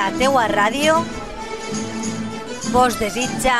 La 0.00 0.08
teua 0.16 0.46
ràdio 0.48 0.94
vos 2.72 2.94
desitja 2.96 3.56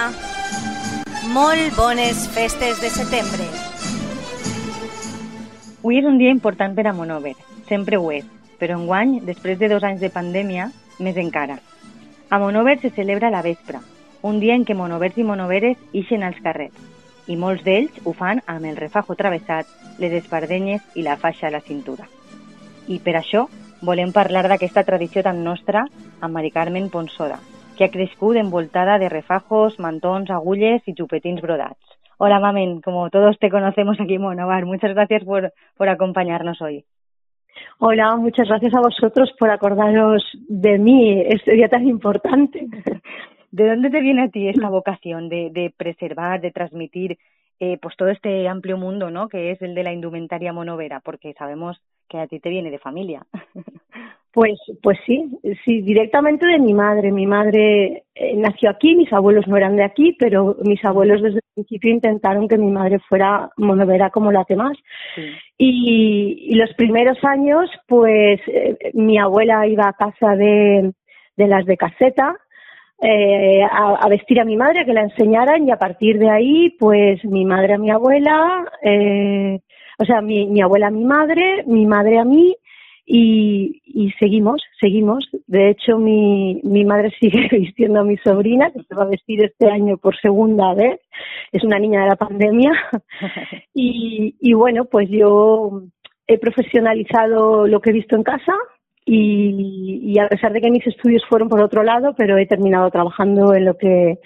molt 1.35 1.75
bones 1.77 2.23
festes 2.33 2.81
de 2.81 2.89
setembre. 2.95 3.45
Avui 5.83 6.01
és 6.01 6.09
un 6.09 6.17
dia 6.17 6.33
important 6.33 6.73
per 6.79 6.87
a 6.89 6.95
Monover, 6.97 7.35
sempre 7.69 8.01
ho 8.01 8.09
és, 8.17 8.25
però 8.57 8.79
enguany, 8.81 9.19
després 9.29 9.61
de 9.61 9.69
dos 9.69 9.85
anys 9.85 10.01
de 10.01 10.09
pandèmia, 10.17 10.71
més 10.97 11.21
encara. 11.21 11.59
A 12.31 12.41
Monover 12.41 12.79
se 12.81 12.95
celebra 12.97 13.29
la 13.29 13.45
vespra, 13.45 13.85
un 14.25 14.41
dia 14.41 14.57
en 14.57 14.65
què 14.65 14.73
monovers 14.73 15.21
i 15.21 15.29
monoveres 15.29 15.77
ixen 15.93 16.25
als 16.25 16.41
carrers, 16.41 16.73
i 17.29 17.37
molts 17.37 17.69
d'ells 17.69 18.01
ho 18.07 18.17
fan 18.17 18.41
amb 18.47 18.65
el 18.65 18.81
refajo 18.81 19.13
travessat, 19.13 19.69
les 20.01 20.17
espardenyes 20.25 20.81
i 20.97 21.05
la 21.05 21.21
faixa 21.21 21.53
a 21.53 21.57
la 21.59 21.61
cintura. 21.61 22.09
I 22.89 22.97
per 23.05 23.21
això 23.21 23.51
volem 23.83 24.13
parlar 24.13 24.45
d'aquesta 24.49 24.85
tradició 24.85 25.23
tan 25.25 25.43
nostra 25.45 25.87
amb 26.21 26.35
Mari 26.35 26.51
Carmen 26.53 26.91
Ponsoda, 26.93 27.39
que 27.77 27.87
ha 27.87 27.93
crescut 27.93 28.37
envoltada 28.37 28.99
de 28.99 29.09
refajos, 29.09 29.79
mantons, 29.81 30.31
agulles 30.31 30.83
y 30.87 30.95
chupetins 30.95 31.41
brodats. 31.41 31.81
Hola, 32.19 32.39
Mamen, 32.41 32.83
como 32.83 33.09
todos 33.09 33.39
te 33.39 33.49
conocemos 33.49 33.99
aquí 33.99 34.15
en 34.17 34.23
Monovar, 34.23 34.67
muchas 34.67 34.93
gracias 34.93 35.25
por, 35.25 35.53
por 35.77 35.89
acompañarnos 35.89 36.61
hoy. 36.61 36.85
Hola, 37.79 38.17
muchas 38.17 38.47
gracias 38.49 38.75
a 38.75 38.81
vosotros 38.81 39.33
por 39.39 39.51
acordaros 39.51 40.23
de 40.49 40.79
mí 40.79 41.23
este 41.27 41.53
día 41.53 41.69
tan 41.69 41.89
importante. 41.89 42.67
¿De 43.51 43.69
dónde 43.69 43.91
te 43.91 44.01
viene 44.01 44.25
a 44.25 44.29
ti 44.29 44.49
esta 44.49 44.69
vocación 44.69 45.29
de, 45.29 45.51
de 45.51 45.73
preservar, 45.77 46.41
de 46.41 46.53
transmitir 46.53 47.19
eh, 47.61 47.79
pues 47.81 47.95
todo 47.97 48.09
este 48.09 48.49
amplio 48.49 48.79
mundo, 48.79 49.11
¿no? 49.11 49.29
Que 49.29 49.51
es 49.51 49.61
el 49.61 49.75
de 49.75 49.85
la 49.85 49.93
indumentaria 49.93 50.53
monovera, 50.53 51.01
porque 51.01 51.35
sabemos 51.35 51.81
que 52.09 52.19
a 52.19 52.27
ti 52.27 52.41
te 52.41 52.49
viene 52.49 52.71
de 52.71 52.79
familia. 52.79 53.27
Pues, 54.33 54.61
pues 54.81 54.97
sí, 55.07 55.29
sí, 55.65 55.81
directamente 55.83 56.47
de 56.47 56.61
mi 56.61 56.73
madre. 56.73 57.11
Mi 57.11 57.27
madre 57.27 58.05
eh, 58.15 58.37
nació 58.37 58.71
aquí, 58.71 58.95
mis 58.95 59.13
abuelos 59.13 59.49
no 59.49 59.57
eran 59.57 59.75
de 59.75 59.83
aquí, 59.83 60.15
pero 60.21 60.57
mis 60.63 60.85
abuelos 60.85 61.21
desde 61.21 61.39
el 61.39 61.55
principio 61.55 61.91
intentaron 61.93 62.47
que 62.47 62.57
mi 62.57 62.71
madre 62.71 63.01
fuera 63.01 63.51
monovera 63.57 64.11
como 64.11 64.31
la 64.31 64.45
demás. 64.49 64.79
Sí. 65.17 65.23
Y, 65.59 66.47
y, 66.49 66.55
los 66.55 66.73
primeros 66.75 67.19
años, 67.25 67.69
pues 67.89 68.41
eh, 68.47 68.93
mi 68.95 69.19
abuela 69.19 69.67
iba 69.67 69.89
a 69.89 69.95
casa 69.95 70.37
de, 70.37 70.93
de 71.37 71.47
las 71.49 71.67
de 71.67 71.77
caseta 71.77 72.37
eh, 73.03 73.63
a, 73.63 73.95
a, 73.95 74.09
vestir 74.09 74.41
a 74.41 74.45
mi 74.45 74.57
madre, 74.57 74.81
a 74.81 74.85
que 74.85 74.93
la 74.93 75.03
enseñaran 75.03 75.67
y 75.67 75.71
a 75.71 75.77
partir 75.77 76.19
de 76.19 76.31
ahí, 76.31 76.71
pues 76.79 77.25
mi 77.25 77.45
madre 77.45 77.75
a 77.75 77.79
mi 77.79 77.91
abuela, 77.91 78.65
eh, 78.83 79.61
o 79.99 80.05
sea, 80.05 80.21
mi, 80.21 80.47
mi 80.47 80.61
abuela 80.63 80.89
a 80.89 80.91
mi 80.91 81.05
madre, 81.05 81.65
mi 81.67 81.87
madre 81.87 82.19
a 82.19 82.25
mí 82.25 82.55
y, 83.13 83.83
y 83.87 84.13
seguimos, 84.21 84.63
seguimos. 84.81 85.29
De 85.47 85.71
hecho, 85.71 85.99
mi, 85.99 86.61
mi 86.63 86.85
madre 86.85 87.11
sigue 87.21 87.49
vistiendo 87.51 88.01
a 88.01 88.05
mi 88.05 88.17
sobrina, 88.19 88.71
que 88.71 88.83
se 88.85 88.95
va 88.95 89.03
a 89.03 89.09
vestir 89.09 89.45
este 89.45 89.69
año 89.71 89.97
por 89.97 90.17
segunda 90.21 90.75
vez. 90.75 91.01
Es 91.53 91.65
una 91.65 91.79
niña 91.79 92.03
de 92.03 92.09
la 92.09 92.17
pandemia. 92.17 92.73
y, 93.75 94.37
y 94.41 94.53
bueno, 94.53 94.85
pues 94.85 95.09
yo 95.11 95.83
he 96.29 96.39
profesionalizado 96.39 97.67
lo 97.67 97.81
que 97.81 97.91
he 97.91 97.95
visto 97.95 98.15
en 98.15 98.23
casa, 98.23 98.55
y, 99.05 100.01
y, 100.03 100.19
a 100.19 100.29
pesar 100.29 100.53
de 100.53 100.61
que 100.61 100.71
mis 100.71 100.87
estudios 100.87 101.23
fueron 101.29 101.49
por 101.49 101.61
otro 101.63 101.83
lado, 101.83 102.15
pero 102.17 102.37
he 102.39 102.47
terminado 102.47 102.91
trabajando 102.91 103.55
en 103.55 103.65
lo 103.65 103.77
que 103.77 104.19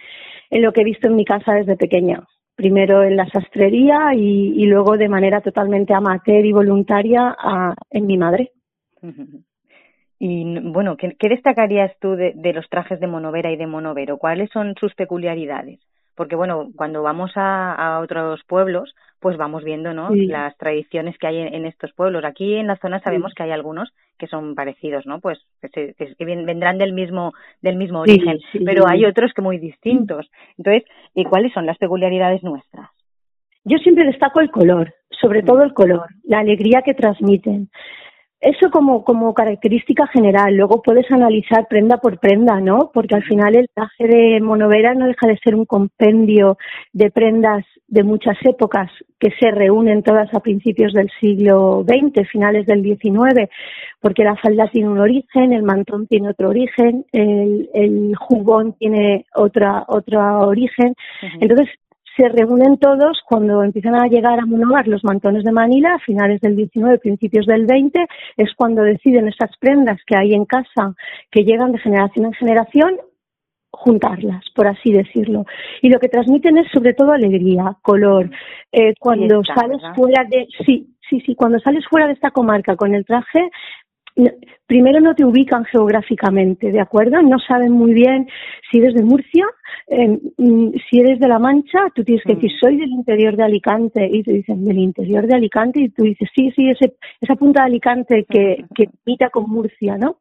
en 0.50 0.62
lo 0.62 0.72
que 0.72 0.82
he 0.82 0.84
visto 0.84 1.08
en 1.08 1.16
mi 1.16 1.24
casa 1.24 1.54
desde 1.54 1.76
pequeña. 1.76 2.22
Primero 2.54 3.02
en 3.02 3.16
la 3.16 3.28
sastrería 3.28 4.14
y, 4.14 4.54
y 4.56 4.66
luego 4.66 4.96
de 4.96 5.08
manera 5.08 5.40
totalmente 5.40 5.94
amateur 5.94 6.44
y 6.44 6.52
voluntaria 6.52 7.34
a, 7.36 7.74
en 7.90 8.06
mi 8.06 8.18
madre. 8.18 8.52
Y 10.16 10.58
bueno, 10.60 10.96
¿qué, 10.96 11.16
qué 11.18 11.28
destacarías 11.28 11.92
tú 12.00 12.12
de, 12.12 12.32
de, 12.34 12.54
los 12.54 12.66
trajes 12.70 12.98
de 12.98 13.06
monovera 13.06 13.50
y 13.50 13.56
de 13.56 13.66
monovero? 13.66 14.16
¿Cuáles 14.16 14.48
son 14.52 14.74
sus 14.80 14.94
peculiaridades? 14.94 15.80
Porque 16.14 16.36
bueno, 16.36 16.68
cuando 16.76 17.02
vamos 17.02 17.32
a, 17.34 17.74
a 17.74 18.00
otros 18.00 18.40
pueblos, 18.46 18.94
pues 19.20 19.36
vamos 19.36 19.64
viendo 19.64 19.92
¿no? 19.92 20.10
Sí. 20.12 20.26
las 20.26 20.56
tradiciones 20.56 21.18
que 21.18 21.26
hay 21.26 21.38
en, 21.40 21.52
en, 21.52 21.66
estos 21.66 21.92
pueblos. 21.92 22.24
Aquí 22.24 22.54
en 22.54 22.68
la 22.68 22.76
zona 22.76 23.00
sabemos 23.00 23.32
sí. 23.32 23.34
que 23.36 23.42
hay 23.42 23.50
algunos 23.50 23.92
que 24.18 24.26
son 24.26 24.54
parecidos, 24.54 25.06
¿no? 25.06 25.20
Pues 25.20 25.38
que, 25.60 25.94
se, 25.98 26.14
que 26.14 26.24
vendrán 26.24 26.78
del 26.78 26.92
mismo 26.92 27.32
del 27.62 27.76
mismo 27.76 28.00
origen, 28.00 28.38
sí, 28.52 28.60
pero 28.64 28.86
hay 28.88 29.04
otros 29.04 29.32
que 29.34 29.42
muy 29.42 29.58
distintos. 29.58 30.30
Entonces, 30.58 30.84
¿y 31.14 31.24
cuáles 31.24 31.52
son 31.52 31.66
las 31.66 31.78
peculiaridades 31.78 32.42
nuestras? 32.42 32.90
Yo 33.64 33.78
siempre 33.78 34.04
destaco 34.04 34.40
el 34.40 34.50
color, 34.50 34.94
sobre 35.20 35.42
todo 35.42 35.62
el 35.62 35.72
color, 35.72 36.06
la 36.22 36.40
alegría 36.40 36.82
que 36.82 36.94
transmiten. 36.94 37.70
Eso 38.44 38.70
como, 38.70 39.04
como 39.04 39.32
característica 39.32 40.06
general. 40.08 40.54
Luego 40.54 40.82
puedes 40.82 41.10
analizar 41.10 41.66
prenda 41.66 41.96
por 41.96 42.18
prenda, 42.18 42.60
¿no? 42.60 42.90
Porque 42.92 43.14
al 43.14 43.24
final 43.24 43.56
el 43.56 43.70
traje 43.72 44.06
de 44.06 44.40
monovera 44.42 44.92
no 44.94 45.06
deja 45.06 45.26
de 45.26 45.38
ser 45.42 45.54
un 45.54 45.64
compendio 45.64 46.58
de 46.92 47.10
prendas 47.10 47.64
de 47.88 48.02
muchas 48.02 48.36
épocas 48.44 48.90
que 49.18 49.30
se 49.40 49.50
reúnen 49.50 50.02
todas 50.02 50.28
a 50.34 50.40
principios 50.40 50.92
del 50.92 51.10
siglo 51.20 51.86
XX, 51.88 52.28
finales 52.28 52.66
del 52.66 52.82
XIX, 52.82 53.48
porque 54.00 54.24
la 54.24 54.36
falda 54.36 54.68
tiene 54.70 54.90
un 54.90 54.98
origen, 54.98 55.54
el 55.54 55.62
mantón 55.62 56.06
tiene 56.06 56.28
otro 56.28 56.50
origen, 56.50 57.06
el, 57.12 57.70
el 57.72 58.14
jubón 58.16 58.74
tiene 58.74 59.24
otra, 59.34 59.84
otro 59.88 60.20
origen. 60.40 60.94
Uh 61.22 61.26
-huh. 61.26 61.38
Entonces, 61.40 61.68
se 62.16 62.28
reúnen 62.28 62.78
todos 62.78 63.20
cuando 63.26 63.62
empiezan 63.62 63.94
a 63.94 64.06
llegar 64.06 64.38
a 64.38 64.46
monogar 64.46 64.86
los 64.86 65.04
mantones 65.04 65.44
de 65.44 65.52
Manila 65.52 65.94
a 65.94 65.98
finales 65.98 66.40
del 66.40 66.56
19, 66.56 66.98
principios 66.98 67.46
del 67.46 67.66
20, 67.66 68.06
es 68.36 68.54
cuando 68.54 68.82
deciden 68.82 69.28
esas 69.28 69.50
prendas 69.58 69.98
que 70.06 70.16
hay 70.16 70.32
en 70.32 70.44
casa 70.44 70.94
que 71.30 71.44
llegan 71.44 71.72
de 71.72 71.78
generación 71.78 72.26
en 72.26 72.32
generación 72.32 72.96
juntarlas, 73.74 74.44
por 74.54 74.68
así 74.68 74.92
decirlo. 74.92 75.44
Y 75.82 75.90
lo 75.90 75.98
que 75.98 76.08
transmiten 76.08 76.58
es 76.58 76.70
sobre 76.72 76.94
todo 76.94 77.12
alegría, 77.12 77.76
color. 77.82 78.30
Eh, 78.72 78.94
cuando 78.98 79.42
sales 79.44 79.82
¿verdad? 79.82 79.94
fuera 79.94 80.24
de, 80.30 80.46
sí, 80.64 80.94
sí, 81.08 81.20
sí, 81.20 81.34
cuando 81.34 81.58
sales 81.58 81.84
fuera 81.90 82.06
de 82.06 82.12
esta 82.12 82.30
comarca 82.30 82.76
con 82.76 82.94
el 82.94 83.04
traje, 83.04 83.50
primero 84.66 85.00
no 85.00 85.14
te 85.14 85.24
ubican 85.24 85.64
geográficamente, 85.64 86.70
¿de 86.70 86.80
acuerdo? 86.80 87.20
No 87.22 87.38
saben 87.38 87.72
muy 87.72 87.92
bien 87.92 88.28
si 88.70 88.78
eres 88.78 88.94
de 88.94 89.02
Murcia, 89.02 89.46
eh, 89.88 90.18
si 90.88 91.00
eres 91.00 91.18
de 91.18 91.28
La 91.28 91.38
Mancha, 91.38 91.90
tú 91.94 92.04
tienes 92.04 92.24
que 92.24 92.32
mm. 92.32 92.36
decir, 92.36 92.50
soy 92.60 92.76
del 92.76 92.90
interior 92.90 93.36
de 93.36 93.44
Alicante, 93.44 94.08
y 94.10 94.22
te 94.22 94.32
dicen, 94.32 94.64
del 94.64 94.78
interior 94.78 95.26
de 95.26 95.36
Alicante, 95.36 95.80
y 95.80 95.88
tú 95.90 96.04
dices, 96.04 96.28
sí, 96.34 96.52
sí, 96.56 96.70
ese, 96.70 96.94
esa 97.20 97.34
punta 97.34 97.62
de 97.62 97.66
Alicante 97.66 98.24
que, 98.28 98.64
que 98.74 98.88
imita 99.04 99.30
con 99.30 99.50
Murcia, 99.50 99.98
¿no? 99.98 100.18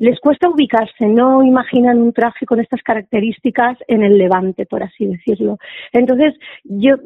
Les 0.00 0.18
cuesta 0.20 0.48
ubicarse, 0.48 1.06
no 1.06 1.42
imaginan 1.42 2.00
un 2.00 2.12
traje 2.12 2.46
con 2.46 2.60
estas 2.60 2.82
características 2.82 3.78
en 3.86 4.02
el 4.02 4.18
levante, 4.18 4.66
por 4.66 4.82
así 4.82 5.06
decirlo. 5.06 5.58
Entonces, 5.92 6.34
yo 6.64 6.96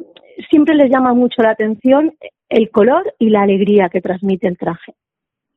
siempre 0.51 0.75
les 0.75 0.91
llama 0.91 1.13
mucho 1.13 1.43
la 1.43 1.51
atención 1.51 2.15
el 2.49 2.71
color 2.71 3.15
y 3.19 3.31
la 3.31 3.43
alegría 3.43 3.89
que 3.89 4.01
transmite 4.01 4.47
el 4.47 4.59
traje. 4.59 4.93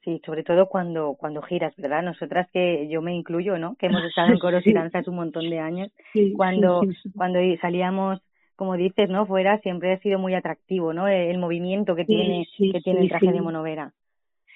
Sí, 0.06 0.22
sobre 0.24 0.44
todo 0.44 0.68
cuando 0.68 1.16
cuando 1.20 1.42
giras, 1.42 1.74
¿verdad? 1.78 2.04
Nosotras 2.04 2.48
que 2.54 2.88
yo 2.88 3.02
me 3.02 3.16
incluyo, 3.16 3.58
¿no? 3.58 3.76
Que 3.76 3.88
hemos 3.88 4.04
estado 4.10 4.32
en 4.32 4.40
coros 4.40 4.64
sí. 4.64 4.70
y 4.70 4.74
danzas 4.74 5.08
un 5.08 5.16
montón 5.16 5.50
de 5.50 5.60
años. 5.60 5.92
Sí, 6.14 6.32
cuando 6.34 6.82
sí, 6.82 7.12
cuando 7.16 7.40
salíamos, 7.60 8.22
como 8.56 8.78
dices, 8.78 9.10
¿no? 9.10 9.26
Fuera 9.26 9.60
siempre 9.62 9.94
ha 9.94 10.00
sido 10.00 10.20
muy 10.20 10.36
atractivo, 10.36 10.94
¿no? 10.94 11.08
El, 11.08 11.32
el 11.32 11.38
movimiento 11.40 11.96
que 11.96 12.06
tiene 12.06 12.48
que 12.58 12.82
tiene 12.82 13.02
el 13.02 13.10
traje 13.10 13.32
de 13.32 13.42
monovera. 13.42 13.92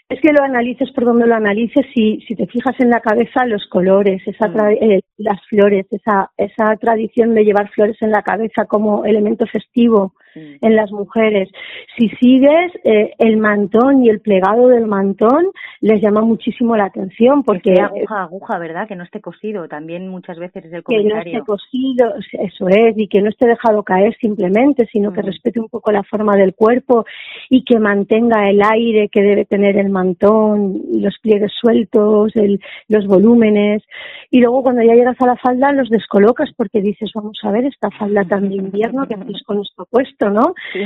Es 0.10 0.20
que 0.22 0.34
lo 0.34 0.44
analices 0.44 0.92
por 0.92 1.06
donde 1.06 1.28
lo 1.28 1.36
analices, 1.36 1.86
si, 1.94 2.20
si 2.22 2.36
te 2.36 2.48
fijas 2.48 2.74
en 2.80 2.90
la 2.90 3.00
cabeza, 3.00 3.46
los 3.46 3.68
colores, 3.68 4.20
esa 4.26 4.48
mm. 4.48 4.60
eh, 4.82 5.02
las 5.18 5.40
flores, 5.48 5.86
esa, 5.92 6.32
esa 6.36 6.76
tradición 6.78 7.36
de 7.36 7.44
llevar 7.44 7.70
flores 7.70 7.96
en 8.02 8.10
la 8.10 8.24
cabeza 8.24 8.66
como 8.66 9.06
elemento 9.06 9.46
festivo 9.46 10.16
mm. 10.34 10.66
en 10.66 10.76
las 10.76 10.92
mujeres. 10.92 11.50
Si 11.96 12.10
sigues, 12.20 12.72
eh, 12.86 13.14
el 13.20 13.38
mantón 13.38 14.04
y 14.04 14.10
el 14.10 14.20
plegado 14.20 14.70
del 14.70 14.88
mantón 14.88 15.52
les 15.80 16.02
llama 16.02 16.22
muchísimo 16.22 16.76
la 16.76 16.86
atención 16.86 17.44
porque... 17.44 17.76
Que 17.76 17.82
aguja, 17.82 18.24
aguja, 18.24 18.58
¿verdad? 18.58 18.88
Que 18.88 18.96
no 18.96 19.04
esté 19.04 19.22
cosido, 19.22 19.68
también 19.68 20.08
muchas 20.08 20.40
veces 20.40 20.66
es 20.66 20.74
el 20.74 20.82
comentario. 20.82 21.24
Que 21.24 21.32
no 21.34 21.40
esté 21.40 21.46
cosido, 21.46 22.14
eso 22.40 22.68
es, 22.68 22.98
y 22.98 23.08
que 23.08 23.22
no 23.22 23.30
esté 23.30 23.46
dejado 23.46 23.84
caer 23.84 24.18
simplemente, 24.20 24.88
sino 24.92 25.12
mm. 25.12 25.14
que 25.14 25.22
respete 25.22 25.60
un 25.60 25.70
poco 25.70 25.92
la 25.92 26.02
forma 26.02 26.36
del 26.36 26.56
cuerpo 26.56 27.06
y 27.48 27.64
que 27.64 27.78
mantenga 27.78 28.50
el 28.50 28.60
aire 28.64 29.10
que 29.10 29.22
debe 29.22 29.46
tener 29.46 29.78
el 29.78 29.90
mantón, 29.90 29.99
los 30.04 31.18
pliegues 31.22 31.52
sueltos, 31.60 32.36
el, 32.36 32.60
los 32.88 33.06
volúmenes. 33.08 33.84
Y 34.30 34.42
luego 34.42 34.64
cuando 34.64 34.82
ya 34.84 34.94
llegas 34.94 35.18
a 35.22 35.28
la 35.28 35.36
falda 35.38 35.72
los 35.72 35.90
descolocas 35.90 36.50
porque 36.56 36.82
dices, 36.82 37.12
vamos 37.14 37.40
a 37.44 37.52
ver, 37.52 37.66
esta 37.66 37.90
falda 37.92 38.24
tan 38.26 38.50
de 38.50 38.56
invierno 38.56 39.08
que 39.08 39.16
hacéis 39.16 39.44
con 39.44 39.62
esto 39.62 39.88
puesto, 39.90 40.30
¿no? 40.30 40.54
Sí, 40.74 40.82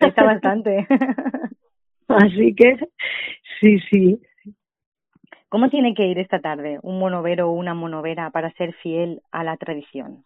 está 0.00 0.24
bastante. 0.24 0.86
Así 2.08 2.54
que, 2.54 2.78
sí, 3.60 3.78
sí. 3.90 4.20
¿Cómo 5.48 5.70
tiene 5.70 5.94
que 5.94 6.06
ir 6.06 6.18
esta 6.18 6.40
tarde 6.40 6.78
un 6.82 6.98
monovero 6.98 7.48
o 7.48 7.52
una 7.52 7.74
monovera 7.74 8.30
para 8.30 8.50
ser 8.52 8.74
fiel 8.74 9.22
a 9.30 9.44
la 9.44 9.56
tradición? 9.56 10.24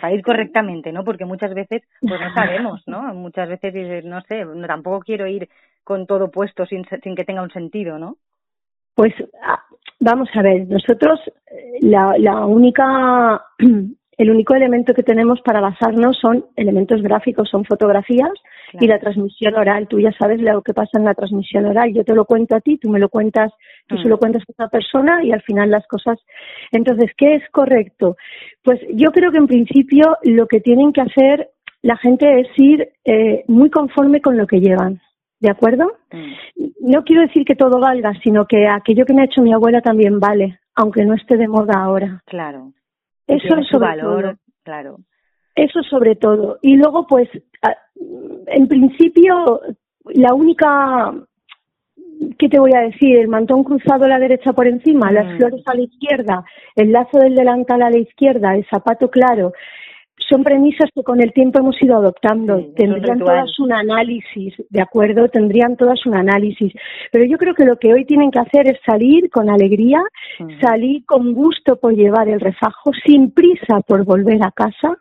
Para 0.00 0.14
ir 0.14 0.22
correctamente, 0.22 0.92
¿no? 0.92 1.04
Porque 1.04 1.24
muchas 1.24 1.54
veces, 1.54 1.82
pues 2.00 2.20
no 2.20 2.32
sabemos, 2.34 2.82
¿no? 2.86 3.14
Muchas 3.14 3.48
veces 3.48 3.72
dices, 3.72 4.04
no 4.04 4.20
sé, 4.22 4.44
tampoco 4.66 5.00
quiero 5.00 5.26
ir 5.26 5.48
con 5.90 6.06
todo 6.06 6.30
puesto 6.30 6.66
sin, 6.66 6.84
sin 7.02 7.16
que 7.16 7.24
tenga 7.24 7.42
un 7.42 7.50
sentido, 7.50 7.98
¿no? 7.98 8.16
Pues 8.94 9.12
Vamos 10.02 10.30
a 10.32 10.40
ver, 10.40 10.66
nosotros 10.66 11.20
eh, 11.50 11.78
la, 11.82 12.14
la 12.16 12.46
única 12.46 13.44
el 14.16 14.30
único 14.30 14.54
elemento 14.54 14.94
que 14.94 15.02
tenemos 15.02 15.40
para 15.42 15.60
basarnos 15.60 16.16
son 16.18 16.46
elementos 16.56 17.02
gráficos, 17.02 17.50
son 17.50 17.64
fotografías 17.64 18.32
y 18.72 18.86
la 18.86 18.98
transmisión 18.98 19.54
oral. 19.56 19.88
Tú 19.88 19.98
ya 20.00 20.12
sabes 20.12 20.40
lo 20.40 20.62
que 20.62 20.72
pasa 20.72 20.98
en 20.98 21.04
la 21.04 21.14
transmisión 21.14 21.66
oral. 21.66 21.92
Yo 21.92 22.04
te 22.04 22.14
lo 22.14 22.24
cuento 22.24 22.54
a 22.54 22.60
ti, 22.60 22.78
tú 22.78 22.88
me 22.88 22.98
lo 22.98 23.08
cuentas, 23.08 23.52
tú 23.88 23.96
se 23.98 24.08
lo 24.08 24.16
mm. 24.16 24.18
cuentas 24.18 24.42
a 24.42 24.52
otra 24.52 24.68
persona 24.68 25.24
y 25.24 25.32
al 25.32 25.42
final 25.42 25.70
las 25.70 25.86
cosas. 25.86 26.18
Entonces, 26.70 27.10
¿qué 27.16 27.34
es 27.34 27.42
correcto? 27.50 28.16
Pues 28.62 28.80
yo 28.94 29.10
creo 29.10 29.32
que 29.32 29.38
en 29.38 29.48
principio 29.48 30.16
lo 30.22 30.46
que 30.46 30.60
tienen 30.60 30.92
que 30.92 31.02
hacer 31.02 31.50
la 31.82 31.96
gente 31.96 32.40
es 32.40 32.48
ir 32.56 32.88
eh, 33.04 33.44
muy 33.48 33.70
conforme 33.70 34.20
con 34.20 34.36
lo 34.36 34.46
que 34.46 34.60
llevan. 34.60 35.00
¿De 35.40 35.50
acuerdo? 35.50 35.92
Mm. 36.12 36.34
No 36.80 37.02
quiero 37.02 37.22
decir 37.22 37.44
que 37.44 37.56
todo 37.56 37.80
valga, 37.80 38.12
sino 38.22 38.46
que 38.46 38.68
aquello 38.68 39.04
que 39.06 39.14
me 39.14 39.22
ha 39.22 39.24
hecho 39.24 39.42
mi 39.42 39.52
abuela 39.52 39.80
también 39.80 40.20
vale, 40.20 40.60
aunque 40.74 41.04
no 41.04 41.14
esté 41.14 41.36
de 41.36 41.48
moda 41.48 41.82
ahora. 41.82 42.22
Claro. 42.26 42.72
Eso 43.26 43.56
es 43.56 43.68
sobre 43.68 43.88
valor, 43.88 44.22
todo. 44.22 44.34
claro. 44.62 44.96
Eso 45.54 45.82
sobre 45.82 46.16
todo. 46.16 46.58
Y 46.62 46.76
luego, 46.76 47.06
pues, 47.06 47.28
en 48.46 48.68
principio, 48.68 49.60
la 50.04 50.34
única 50.34 51.12
¿qué 52.38 52.48
te 52.48 52.58
voy 52.58 52.72
a 52.74 52.80
decir? 52.80 53.18
El 53.18 53.28
mantón 53.28 53.64
cruzado 53.64 54.04
a 54.04 54.08
la 54.08 54.18
derecha 54.18 54.52
por 54.52 54.66
encima, 54.66 55.10
las 55.10 55.34
mm. 55.34 55.36
flores 55.38 55.62
a 55.66 55.74
la 55.74 55.82
izquierda, 55.82 56.44
el 56.76 56.92
lazo 56.92 57.18
del 57.18 57.34
delantal 57.34 57.82
a 57.82 57.90
la 57.90 57.98
izquierda, 57.98 58.54
el 58.54 58.66
zapato 58.66 59.10
claro, 59.10 59.52
son 60.28 60.44
premisas 60.44 60.90
que 60.94 61.02
con 61.02 61.20
el 61.22 61.32
tiempo 61.32 61.60
hemos 61.60 61.80
ido 61.82 61.96
adoptando. 61.96 62.60
Tendrían 62.76 63.18
todas 63.18 63.58
un 63.58 63.72
análisis, 63.72 64.54
¿de 64.68 64.82
acuerdo? 64.82 65.28
Tendrían 65.28 65.76
todas 65.76 66.04
un 66.06 66.14
análisis. 66.14 66.72
Pero 67.10 67.24
yo 67.24 67.38
creo 67.38 67.54
que 67.54 67.64
lo 67.64 67.76
que 67.76 67.92
hoy 67.92 68.04
tienen 68.04 68.30
que 68.30 68.38
hacer 68.38 68.68
es 68.68 68.78
salir 68.84 69.30
con 69.30 69.50
alegría, 69.50 70.02
salir 70.60 71.04
con 71.06 71.34
gusto 71.34 71.76
por 71.76 71.94
llevar 71.94 72.28
el 72.28 72.40
refajo, 72.40 72.90
sin 73.04 73.32
prisa 73.32 73.80
por 73.86 74.04
volver 74.04 74.42
a 74.44 74.50
casa. 74.50 74.96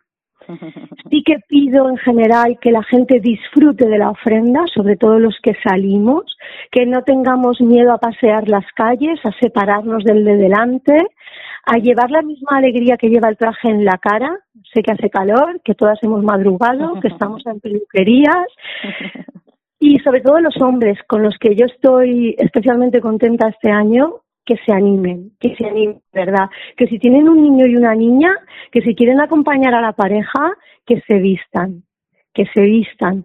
Sí 1.09 1.23
que 1.23 1.37
pido 1.47 1.89
en 1.89 1.97
general 1.97 2.57
que 2.61 2.71
la 2.71 2.83
gente 2.83 3.19
disfrute 3.19 3.87
de 3.87 3.97
la 3.97 4.11
ofrenda, 4.11 4.65
sobre 4.73 4.95
todo 4.95 5.19
los 5.19 5.37
que 5.41 5.55
salimos, 5.63 6.23
que 6.71 6.85
no 6.85 7.01
tengamos 7.03 7.61
miedo 7.61 7.93
a 7.93 7.97
pasear 7.97 8.47
las 8.47 8.65
calles, 8.75 9.19
a 9.23 9.31
separarnos 9.39 10.03
del 10.03 10.23
de 10.23 10.37
delante, 10.37 10.97
a 11.65 11.77
llevar 11.77 12.11
la 12.11 12.21
misma 12.21 12.57
alegría 12.57 12.97
que 12.97 13.09
lleva 13.09 13.29
el 13.29 13.37
traje 13.37 13.69
en 13.69 13.85
la 13.85 13.97
cara. 13.97 14.39
Sé 14.73 14.81
que 14.81 14.91
hace 14.91 15.09
calor, 15.09 15.61
que 15.63 15.75
todas 15.75 15.97
hemos 16.03 16.23
madrugado, 16.23 16.99
que 17.01 17.07
estamos 17.15 17.45
en 17.45 17.59
peluquerías. 17.59 18.47
Y 19.79 19.97
sobre 19.99 20.21
todo 20.21 20.39
los 20.39 20.59
hombres 20.61 20.97
con 21.07 21.23
los 21.23 21.37
que 21.39 21.55
yo 21.55 21.65
estoy 21.65 22.35
especialmente 22.37 23.01
contenta 23.01 23.49
este 23.49 23.71
año, 23.71 24.21
que 24.45 24.57
se 24.65 24.71
animen, 24.71 25.31
que 25.39 25.55
se 25.55 25.65
animen, 25.65 26.01
¿verdad? 26.11 26.49
Que 26.75 26.87
si 26.87 26.97
tienen 26.97 27.29
un 27.29 27.41
niño 27.41 27.67
y 27.67 27.75
una 27.75 27.93
niña, 27.93 28.31
que 28.71 28.81
si 28.81 28.95
quieren 28.95 29.21
acompañar 29.21 29.73
a 29.75 29.81
la 29.81 29.93
pareja, 29.93 30.53
que 30.85 31.01
se 31.01 31.19
vistan, 31.19 31.83
que 32.33 32.45
se 32.53 32.61
vistan 32.61 33.23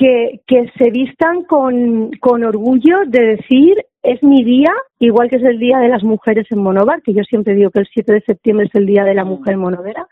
que, 0.00 0.40
que 0.46 0.72
se 0.78 0.90
vistan 0.90 1.42
con, 1.42 2.10
con 2.20 2.42
orgullo 2.42 3.00
de 3.06 3.36
decir 3.36 3.76
es 4.02 4.22
mi 4.22 4.42
día, 4.44 4.72
igual 4.98 5.28
que 5.28 5.36
es 5.36 5.44
el 5.44 5.58
Día 5.58 5.78
de 5.78 5.88
las 5.88 6.02
Mujeres 6.02 6.46
en 6.50 6.62
Monovar, 6.62 7.02
que 7.02 7.12
yo 7.12 7.22
siempre 7.22 7.54
digo 7.54 7.70
que 7.70 7.80
el 7.80 7.88
7 7.92 8.14
de 8.14 8.20
septiembre 8.22 8.66
es 8.66 8.74
el 8.74 8.86
Día 8.86 9.04
de 9.04 9.14
la 9.14 9.24
mm. 9.24 9.28
Mujer 9.28 9.56
Monovera, 9.58 10.06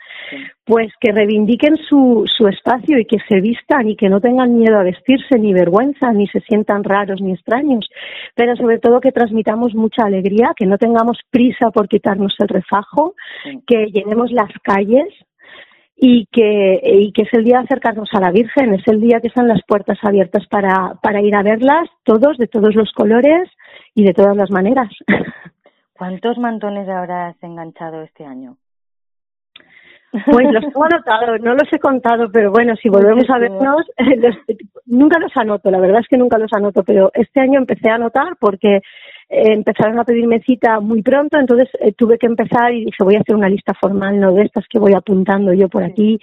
pues 0.65 0.93
que 1.01 1.13
reivindiquen 1.13 1.77
su, 1.89 2.25
su 2.27 2.49
espacio 2.49 2.99
y 2.99 3.07
que 3.07 3.17
se 3.29 3.41
vistan 3.41 3.89
y 3.89 3.97
que 3.97 4.11
no 4.11 4.21
tengan 4.21 4.57
miedo 4.57 4.79
a 4.79 4.83
vestirse, 4.83 5.39
ni 5.39 5.55
vergüenza, 5.55 6.13
ni 6.13 6.27
se 6.27 6.41
sientan 6.41 6.85
raros 6.85 7.21
ni 7.23 7.33
extraños, 7.33 7.89
pero 8.35 8.57
sobre 8.57 8.79
todo 8.79 9.01
que 9.01 9.13
transmitamos 9.13 9.75
mucha 9.75 10.05
alegría, 10.05 10.53
que 10.55 10.67
no 10.67 10.77
tengamos 10.77 11.19
prisa 11.31 11.71
por 11.71 11.89
quitarnos 11.89 12.35
el 12.41 12.49
refajo, 12.49 13.15
que 13.67 13.87
llenemos 13.87 14.31
las 14.33 14.51
calles 14.63 15.09
y 15.97 16.27
que, 16.31 16.81
y 16.85 17.13
que 17.13 17.23
es 17.23 17.29
el 17.33 17.45
día 17.45 17.59
de 17.59 17.65
acercarnos 17.65 18.11
a 18.13 18.21
la 18.21 18.31
Virgen, 18.31 18.75
es 18.75 18.87
el 18.87 19.01
día 19.01 19.21
que 19.21 19.29
están 19.29 19.49
las 19.49 19.63
puertas 19.67 19.99
abiertas 20.03 20.47
para, 20.49 20.95
para 21.03 21.23
ir 21.23 21.35
a 21.35 21.43
verlas, 21.43 21.89
todos, 22.05 22.37
de 22.37 22.47
todos 22.47 22.75
los 22.75 22.93
colores 22.93 23.49
y 23.95 24.05
de 24.05 24.15
todas 24.15 24.37
las 24.37 24.51
maneras. 24.51 24.89
¿Cuántos 25.93 26.39
mantones 26.39 26.89
habrás 26.89 27.37
enganchado 27.43 28.03
este 28.03 28.25
año? 28.25 28.57
Pues 30.11 30.47
los 30.53 30.65
tengo 30.73 30.85
anotados, 30.85 31.41
no 31.41 31.55
los 31.55 31.73
he 31.73 31.79
contado, 31.79 32.31
pero 32.31 32.51
bueno, 32.51 32.75
si 32.77 32.89
volvemos 32.89 33.29
a 33.29 33.39
vernos, 33.39 33.85
nunca 34.87 35.19
los 35.19 35.37
anoto, 35.37 35.71
la 35.71 35.81
verdad 35.81 36.01
es 36.01 36.09
que 36.09 36.17
nunca 36.17 36.39
los 36.39 36.53
anoto, 36.53 36.83
pero 36.85 37.11
este 37.15 37.41
año 37.41 37.59
empecé 37.59 37.91
a 37.91 37.97
anotar 37.97 38.37
porque 38.41 38.81
eh, 39.31 39.53
empezaron 39.53 39.99
a 39.99 40.05
pedirme 40.05 40.41
cita 40.41 40.81
muy 40.81 41.03
pronto, 41.03 41.39
entonces 41.39 41.69
eh, 41.81 41.93
tuve 41.93 42.19
que 42.19 42.27
empezar 42.27 42.73
y 42.73 42.87
dije 42.87 43.05
voy 43.05 43.17
a 43.17 43.21
hacer 43.21 43.37
una 43.37 43.49
lista 43.49 43.75
formal, 43.81 44.19
no 44.19 44.33
de 44.33 44.43
estas 44.43 44.67
que 44.69 44.79
voy 44.79 44.95
apuntando 44.95 45.53
yo 45.53 45.69
por 45.69 45.85
aquí 45.85 46.19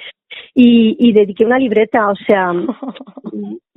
y, 0.54 0.96
y 1.00 1.14
dediqué 1.14 1.46
una 1.46 1.60
libreta, 1.60 2.10
o 2.10 2.16
sea, 2.16 2.52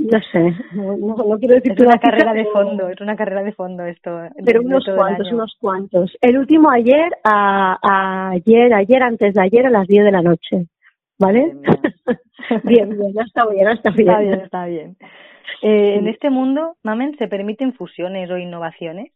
no 0.09 0.21
sé, 0.33 0.55
no, 0.73 1.39
quiero 1.39 1.55
decir 1.57 1.73
es 1.73 1.81
una 1.81 1.99
carrera 1.99 2.33
de 2.33 2.45
fondo, 2.47 2.89
es 2.89 3.01
una 3.01 3.17
carrera 3.17 3.43
de 3.43 3.53
fondo 3.53 3.85
esto. 3.85 4.11
Pero 4.45 4.63
unos 4.63 4.85
cuantos, 4.97 5.33
unos 5.33 5.57
cuantos. 5.61 6.17
El 6.21 6.39
último 6.39 6.71
ayer, 6.71 7.11
a, 7.25 8.31
ayer, 8.31 8.73
ayer, 8.73 9.03
antes 9.03 9.35
de 9.35 9.43
ayer 9.43 9.67
a 9.67 9.71
las 9.71 9.87
10 9.87 10.05
de 10.05 10.13
la 10.13 10.23
noche, 10.23 10.67
¿vale? 11.19 11.53
bien, 12.65 12.91
bien, 12.91 13.13
está 13.27 13.47
bien, 13.47 13.69
está 13.69 13.91
bien. 13.91 14.09
Está 14.09 14.21
bien, 14.21 14.41
está 14.41 14.67
bien. 14.67 14.97
Eh, 15.63 15.97
En 15.97 16.07
este 16.07 16.31
mundo, 16.31 16.77
Mamen, 16.83 17.17
¿se 17.19 17.29
permiten 17.29 17.73
fusiones 17.75 18.31
o 18.31 18.39
innovaciones? 18.39 19.13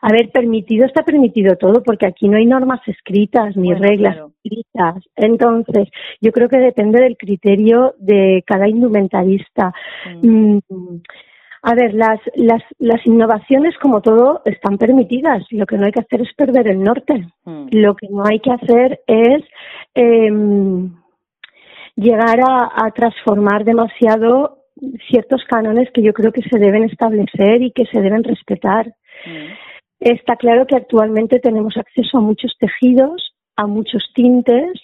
A 0.00 0.12
ver, 0.12 0.30
permitido 0.30 0.86
está 0.86 1.02
permitido 1.02 1.56
todo, 1.56 1.82
porque 1.82 2.06
aquí 2.06 2.28
no 2.28 2.36
hay 2.36 2.46
normas 2.46 2.80
escritas 2.86 3.56
ni 3.56 3.74
reglas 3.74 4.16
escritas. 4.44 5.04
Entonces, 5.16 5.88
yo 6.20 6.32
creo 6.32 6.48
que 6.48 6.58
depende 6.58 7.02
del 7.02 7.16
criterio 7.16 7.94
de 7.98 8.44
cada 8.46 8.68
indumentarista. 8.68 9.72
Mm. 10.22 10.58
a 11.62 11.74
ver, 11.74 11.94
las, 11.94 12.20
las, 12.34 12.62
las 12.78 13.04
innovaciones, 13.04 13.76
como 13.78 14.00
todo, 14.00 14.42
están 14.44 14.78
permitidas. 14.78 15.42
Lo 15.50 15.66
que 15.66 15.76
no 15.76 15.86
hay 15.86 15.92
que 15.92 16.00
hacer 16.00 16.22
es 16.22 16.32
perder 16.34 16.68
el 16.68 16.82
norte. 16.82 17.26
Mm. 17.44 17.68
Lo 17.72 17.96
que 17.96 18.08
no 18.08 18.22
hay 18.24 18.38
que 18.40 18.52
hacer 18.52 19.00
es 19.06 19.42
eh, 19.94 20.30
llegar 21.96 22.40
a, 22.40 22.86
a 22.86 22.90
transformar 22.92 23.64
demasiado 23.64 24.58
ciertos 25.10 25.42
cánones 25.44 25.90
que 25.92 26.02
yo 26.02 26.12
creo 26.12 26.32
que 26.32 26.42
se 26.42 26.58
deben 26.58 26.84
establecer 26.84 27.62
y 27.62 27.72
que 27.72 27.84
se 27.86 28.00
deben 28.00 28.22
respetar. 28.22 28.86
Mm. 29.26 29.68
Está 30.00 30.36
claro 30.36 30.66
que 30.66 30.76
actualmente 30.76 31.40
tenemos 31.40 31.76
acceso 31.76 32.18
a 32.18 32.20
muchos 32.20 32.56
tejidos, 32.58 33.34
a 33.56 33.66
muchos 33.66 34.10
tintes, 34.14 34.80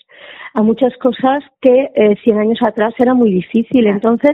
a 0.52 0.62
muchas 0.62 0.96
cosas 0.98 1.44
que 1.60 1.90
eh, 1.94 2.16
100 2.24 2.38
años 2.38 2.58
atrás 2.66 2.94
era 2.98 3.14
muy 3.14 3.32
difícil. 3.32 3.86
Entonces, 3.86 4.32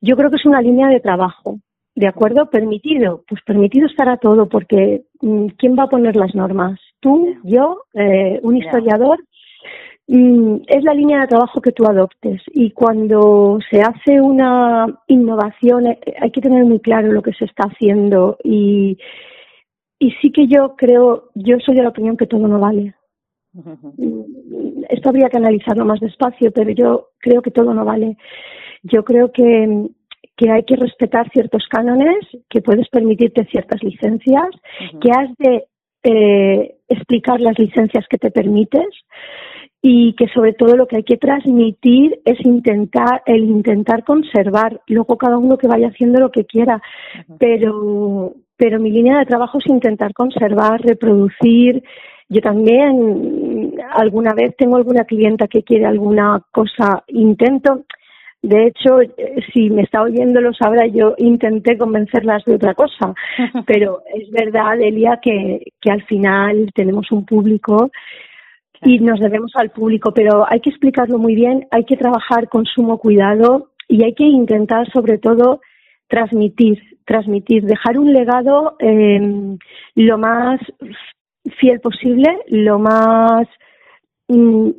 yo 0.00 0.16
creo 0.16 0.30
que 0.30 0.36
es 0.36 0.46
una 0.46 0.62
línea 0.62 0.88
de 0.88 1.00
trabajo. 1.00 1.58
¿De 1.96 2.08
acuerdo? 2.08 2.50
Permitido. 2.50 3.24
Pues 3.28 3.40
permitido 3.42 3.86
estará 3.86 4.16
todo, 4.16 4.48
porque 4.48 5.02
mm, 5.20 5.46
¿quién 5.58 5.76
va 5.76 5.84
a 5.84 5.88
poner 5.88 6.16
las 6.16 6.34
normas? 6.34 6.78
¿Tú? 7.00 7.36
¿Yo? 7.44 7.82
Eh, 7.94 8.40
¿Un 8.42 8.56
historiador? 8.56 9.18
Mm, 10.06 10.56
es 10.66 10.84
la 10.84 10.94
línea 10.94 11.20
de 11.20 11.28
trabajo 11.28 11.60
que 11.60 11.72
tú 11.72 11.84
adoptes. 11.86 12.42
Y 12.52 12.70
cuando 12.70 13.58
se 13.70 13.80
hace 13.80 14.20
una 14.20 14.86
innovación, 15.08 15.86
eh, 15.86 15.98
hay 16.20 16.30
que 16.30 16.40
tener 16.40 16.64
muy 16.64 16.80
claro 16.80 17.12
lo 17.12 17.22
que 17.22 17.32
se 17.32 17.44
está 17.44 17.64
haciendo 17.64 18.38
y, 18.44 18.98
y 20.04 20.10
sí 20.20 20.30
que 20.30 20.46
yo 20.46 20.74
creo, 20.76 21.30
yo 21.34 21.56
soy 21.64 21.74
de 21.74 21.82
la 21.82 21.88
opinión 21.88 22.18
que 22.18 22.26
todo 22.26 22.46
no 22.46 22.60
vale. 22.60 22.94
Esto 24.90 25.08
habría 25.08 25.30
que 25.30 25.38
analizarlo 25.38 25.86
más 25.86 25.98
despacio, 25.98 26.52
pero 26.52 26.70
yo 26.72 27.08
creo 27.20 27.40
que 27.40 27.50
todo 27.50 27.72
no 27.72 27.86
vale. 27.86 28.18
Yo 28.82 29.02
creo 29.02 29.32
que, 29.32 29.88
que 30.36 30.50
hay 30.50 30.64
que 30.64 30.76
respetar 30.76 31.30
ciertos 31.30 31.64
cánones, 31.70 32.18
que 32.50 32.60
puedes 32.60 32.86
permitirte 32.90 33.46
ciertas 33.46 33.82
licencias, 33.82 34.48
que 35.00 35.10
has 35.10 35.30
de 35.38 35.64
eh, 36.02 36.76
explicar 36.86 37.40
las 37.40 37.58
licencias 37.58 38.04
que 38.10 38.18
te 38.18 38.30
permites 38.30 38.88
y 39.80 40.14
que 40.16 40.28
sobre 40.28 40.52
todo 40.52 40.76
lo 40.76 40.86
que 40.86 40.96
hay 40.96 41.04
que 41.04 41.16
transmitir 41.16 42.20
es 42.26 42.44
intentar 42.44 43.22
el 43.24 43.44
intentar 43.44 44.04
conservar 44.04 44.82
luego 44.86 45.16
cada 45.16 45.38
uno 45.38 45.56
que 45.56 45.68
vaya 45.68 45.88
haciendo 45.88 46.20
lo 46.20 46.30
que 46.30 46.44
quiera 46.46 46.82
pero 47.38 48.34
pero 48.56 48.80
mi 48.80 48.90
línea 48.90 49.18
de 49.18 49.26
trabajo 49.26 49.58
es 49.58 49.66
intentar 49.66 50.12
conservar 50.12 50.80
reproducir. 50.80 51.82
Yo 52.28 52.40
también 52.40 53.74
alguna 53.92 54.32
vez 54.34 54.56
tengo 54.56 54.76
alguna 54.76 55.04
clienta 55.04 55.48
que 55.48 55.62
quiere 55.62 55.86
alguna 55.86 56.42
cosa 56.52 57.04
intento. 57.08 57.84
De 58.42 58.66
hecho, 58.66 58.98
si 59.52 59.70
me 59.70 59.82
está 59.82 60.02
oyendo 60.02 60.40
lo 60.40 60.52
sabrá, 60.52 60.86
yo 60.86 61.14
intenté 61.16 61.78
convencerlas 61.78 62.44
de 62.44 62.56
otra 62.56 62.74
cosa, 62.74 63.14
pero 63.66 64.02
es 64.14 64.30
verdad, 64.30 64.80
Elia, 64.80 65.18
que, 65.22 65.72
que 65.80 65.90
al 65.90 66.02
final 66.04 66.70
tenemos 66.74 67.10
un 67.10 67.24
público 67.24 67.90
y 68.82 68.98
nos 68.98 69.18
debemos 69.18 69.52
al 69.54 69.70
público, 69.70 70.12
pero 70.12 70.44
hay 70.46 70.60
que 70.60 70.70
explicarlo 70.70 71.18
muy 71.18 71.34
bien, 71.34 71.66
hay 71.70 71.84
que 71.84 71.96
trabajar 71.96 72.48
con 72.48 72.66
sumo 72.66 72.98
cuidado 72.98 73.70
y 73.88 74.04
hay 74.04 74.14
que 74.14 74.24
intentar 74.24 74.90
sobre 74.92 75.18
todo 75.18 75.60
transmitir, 76.08 76.93
transmitir, 77.04 77.64
dejar 77.64 77.98
un 77.98 78.12
legado 78.12 78.76
eh, 78.78 79.56
lo 79.94 80.18
más 80.18 80.60
fiel 81.58 81.80
posible, 81.80 82.38
lo 82.48 82.78
más 82.78 83.46
mm, 84.28 84.70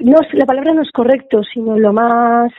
no 0.00 0.18
la 0.32 0.46
palabra 0.46 0.74
no 0.74 0.82
es 0.82 0.90
correcto, 0.90 1.42
sino 1.44 1.78
lo 1.78 1.92
más 1.92 2.52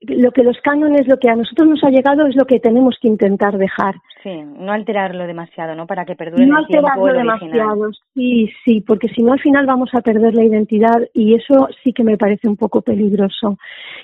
lo 0.00 0.30
que 0.30 0.44
los 0.44 0.56
cánones, 0.62 1.08
lo 1.08 1.16
que 1.18 1.28
a 1.28 1.34
nosotros 1.34 1.68
nos 1.68 1.82
ha 1.82 1.90
llegado 1.90 2.26
es 2.26 2.36
lo 2.36 2.44
que 2.44 2.60
tenemos 2.60 2.96
que 3.00 3.08
intentar 3.08 3.58
dejar. 3.58 3.96
Sí, 4.22 4.30
no 4.30 4.70
alterarlo 4.70 5.26
demasiado, 5.26 5.74
¿no? 5.74 5.86
Para 5.86 6.04
que 6.04 6.14
perdure 6.14 6.46
no 6.46 6.60
el 6.60 6.66
tiempo 6.66 6.88
alterarlo 6.88 7.18
demasiado, 7.18 7.90
sí, 8.14 8.48
sí, 8.64 8.80
porque 8.80 9.08
si 9.08 9.22
no 9.22 9.32
al 9.32 9.40
final 9.40 9.66
vamos 9.66 9.90
a 9.94 10.00
perder 10.00 10.34
la 10.34 10.44
identidad 10.44 11.02
y 11.14 11.34
eso 11.34 11.68
sí 11.82 11.92
que 11.92 12.04
me 12.04 12.16
parece 12.16 12.48
un 12.48 12.56
poco 12.56 12.80
peligroso. 12.80 13.58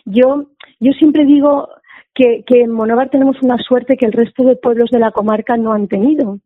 Yo, 0.04 0.46
yo 0.80 0.92
siempre 0.92 1.24
digo 1.24 1.68
que, 2.14 2.44
que 2.47 2.62
en 2.62 2.71
Monóvar 2.71 3.11
tenemos 3.11 3.37
una 3.42 3.59
suerte 3.59 3.97
que 3.97 4.06
el 4.06 4.12
resto 4.12 4.44
de 4.44 4.56
pueblos 4.56 4.90
de 4.90 5.00
la 5.00 5.11
comarca 5.11 5.56
no 5.56 5.73
han 5.73 5.88
tenido. 5.88 6.38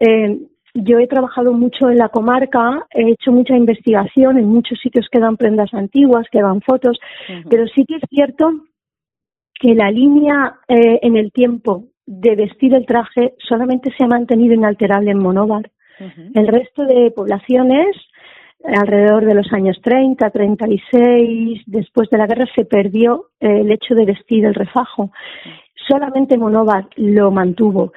Eh, 0.00 0.40
yo 0.74 0.98
he 0.98 1.06
trabajado 1.06 1.52
mucho 1.52 1.88
en 1.88 1.98
la 1.98 2.08
comarca, 2.08 2.84
he 2.90 3.12
hecho 3.12 3.30
mucha 3.30 3.56
investigación 3.56 4.38
en 4.38 4.46
muchos 4.46 4.78
sitios 4.80 5.06
que 5.10 5.20
dan 5.20 5.36
prendas 5.36 5.72
antiguas, 5.72 6.26
que 6.32 6.42
dan 6.42 6.60
fotos, 6.62 6.98
pero 7.48 7.66
sí 7.68 7.84
que 7.86 7.96
es 7.96 8.02
cierto 8.10 8.50
que 9.54 9.74
la 9.74 9.90
línea 9.92 10.56
eh, 10.66 10.98
en 11.02 11.16
el 11.16 11.30
tiempo 11.30 11.84
de 12.06 12.34
vestir 12.34 12.74
el 12.74 12.86
traje 12.86 13.34
solamente 13.38 13.92
se 13.96 14.02
ha 14.02 14.08
mantenido 14.08 14.52
inalterable 14.52 15.12
en 15.12 15.18
Monóvar. 15.18 15.70
El 16.34 16.48
resto 16.48 16.84
de 16.84 17.12
poblaciones, 17.12 17.96
alrededor 18.64 19.24
de 19.26 19.34
los 19.34 19.52
años 19.52 19.78
30, 19.82 20.30
36, 20.30 21.62
después 21.66 22.08
de 22.10 22.18
la 22.18 22.26
guerra, 22.26 22.46
se 22.54 22.64
perdió 22.64 23.30
eh, 23.40 23.60
el 23.60 23.70
hecho 23.70 23.94
de 23.94 24.06
vestir 24.06 24.44
el 24.44 24.54
refajo. 24.54 25.10
Solamente 25.88 26.38
Monóvar 26.38 26.88
lo 26.96 27.30
mantuvo. 27.30 27.92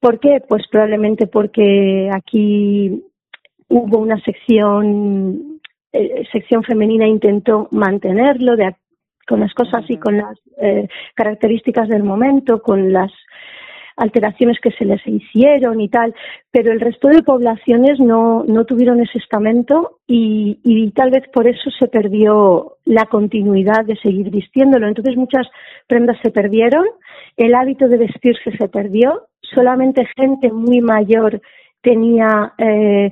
¿Por 0.00 0.18
qué? 0.18 0.42
Pues 0.46 0.64
probablemente 0.68 1.28
porque 1.28 2.10
aquí 2.12 3.04
hubo 3.68 3.98
una 3.98 4.20
sección, 4.20 5.60
eh, 5.92 6.24
sección 6.32 6.64
femenina 6.64 7.06
intentó 7.06 7.68
mantenerlo 7.70 8.56
de, 8.56 8.74
con 9.26 9.40
las 9.40 9.54
cosas 9.54 9.84
y 9.88 9.98
con 9.98 10.16
las 10.16 10.36
eh, 10.60 10.88
características 11.14 11.88
del 11.88 12.02
momento, 12.02 12.60
con 12.60 12.92
las 12.92 13.12
alteraciones 13.96 14.58
que 14.60 14.70
se 14.72 14.84
les 14.84 15.00
hicieron 15.06 15.80
y 15.80 15.88
tal, 15.88 16.14
pero 16.50 16.72
el 16.72 16.80
resto 16.80 17.08
de 17.08 17.22
poblaciones 17.22 17.98
no, 18.00 18.44
no 18.44 18.64
tuvieron 18.64 19.00
ese 19.00 19.18
estamento 19.18 19.98
y, 20.06 20.60
y 20.64 20.90
tal 20.92 21.10
vez 21.10 21.24
por 21.32 21.46
eso 21.46 21.70
se 21.78 21.88
perdió 21.88 22.76
la 22.84 23.06
continuidad 23.06 23.84
de 23.84 23.96
seguir 23.96 24.30
vistiéndolo. 24.30 24.88
Entonces 24.88 25.16
muchas 25.16 25.46
prendas 25.86 26.18
se 26.22 26.30
perdieron, 26.30 26.84
el 27.36 27.54
hábito 27.54 27.88
de 27.88 27.98
vestirse 27.98 28.56
se 28.58 28.68
perdió, 28.68 29.28
solamente 29.40 30.06
gente 30.16 30.50
muy 30.50 30.80
mayor 30.80 31.40
tenía 31.82 32.54
eh, 32.58 33.10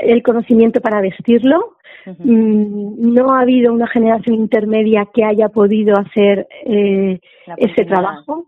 el, 0.00 0.22
conocimiento 0.22 0.80
para 0.80 1.00
vestirlo. 1.00 1.76
Mm, 2.06 3.14
no 3.14 3.32
ha 3.32 3.40
habido 3.40 3.72
una 3.72 3.86
generación 3.86 4.36
intermedia 4.36 5.08
que 5.12 5.24
haya 5.24 5.48
podido 5.48 5.94
hacer 5.98 6.46
eh, 6.64 7.20
ese 7.56 7.84
trabajo. 7.84 8.46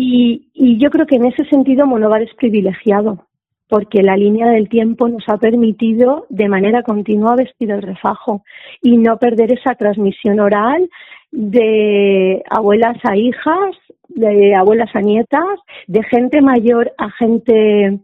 Y, 0.00 0.48
y 0.54 0.78
yo 0.78 0.90
creo 0.90 1.06
que 1.06 1.16
en 1.16 1.26
ese 1.26 1.44
sentido 1.46 1.84
Monovar 1.84 2.22
es 2.22 2.32
privilegiado, 2.36 3.26
porque 3.68 4.00
la 4.00 4.16
línea 4.16 4.46
del 4.48 4.68
tiempo 4.68 5.08
nos 5.08 5.24
ha 5.26 5.38
permitido 5.38 6.24
de 6.28 6.48
manera 6.48 6.84
continua 6.84 7.34
vestir 7.34 7.72
el 7.72 7.82
refajo 7.82 8.44
y 8.80 8.96
no 8.96 9.18
perder 9.18 9.52
esa 9.52 9.74
transmisión 9.74 10.38
oral 10.38 10.88
de 11.32 12.44
abuelas 12.48 12.96
a 13.02 13.16
hijas, 13.16 13.74
de 14.08 14.54
abuelas 14.54 14.94
a 14.94 15.00
nietas, 15.00 15.58
de 15.88 16.04
gente 16.04 16.40
mayor 16.42 16.92
a 16.96 17.10
gente 17.10 17.98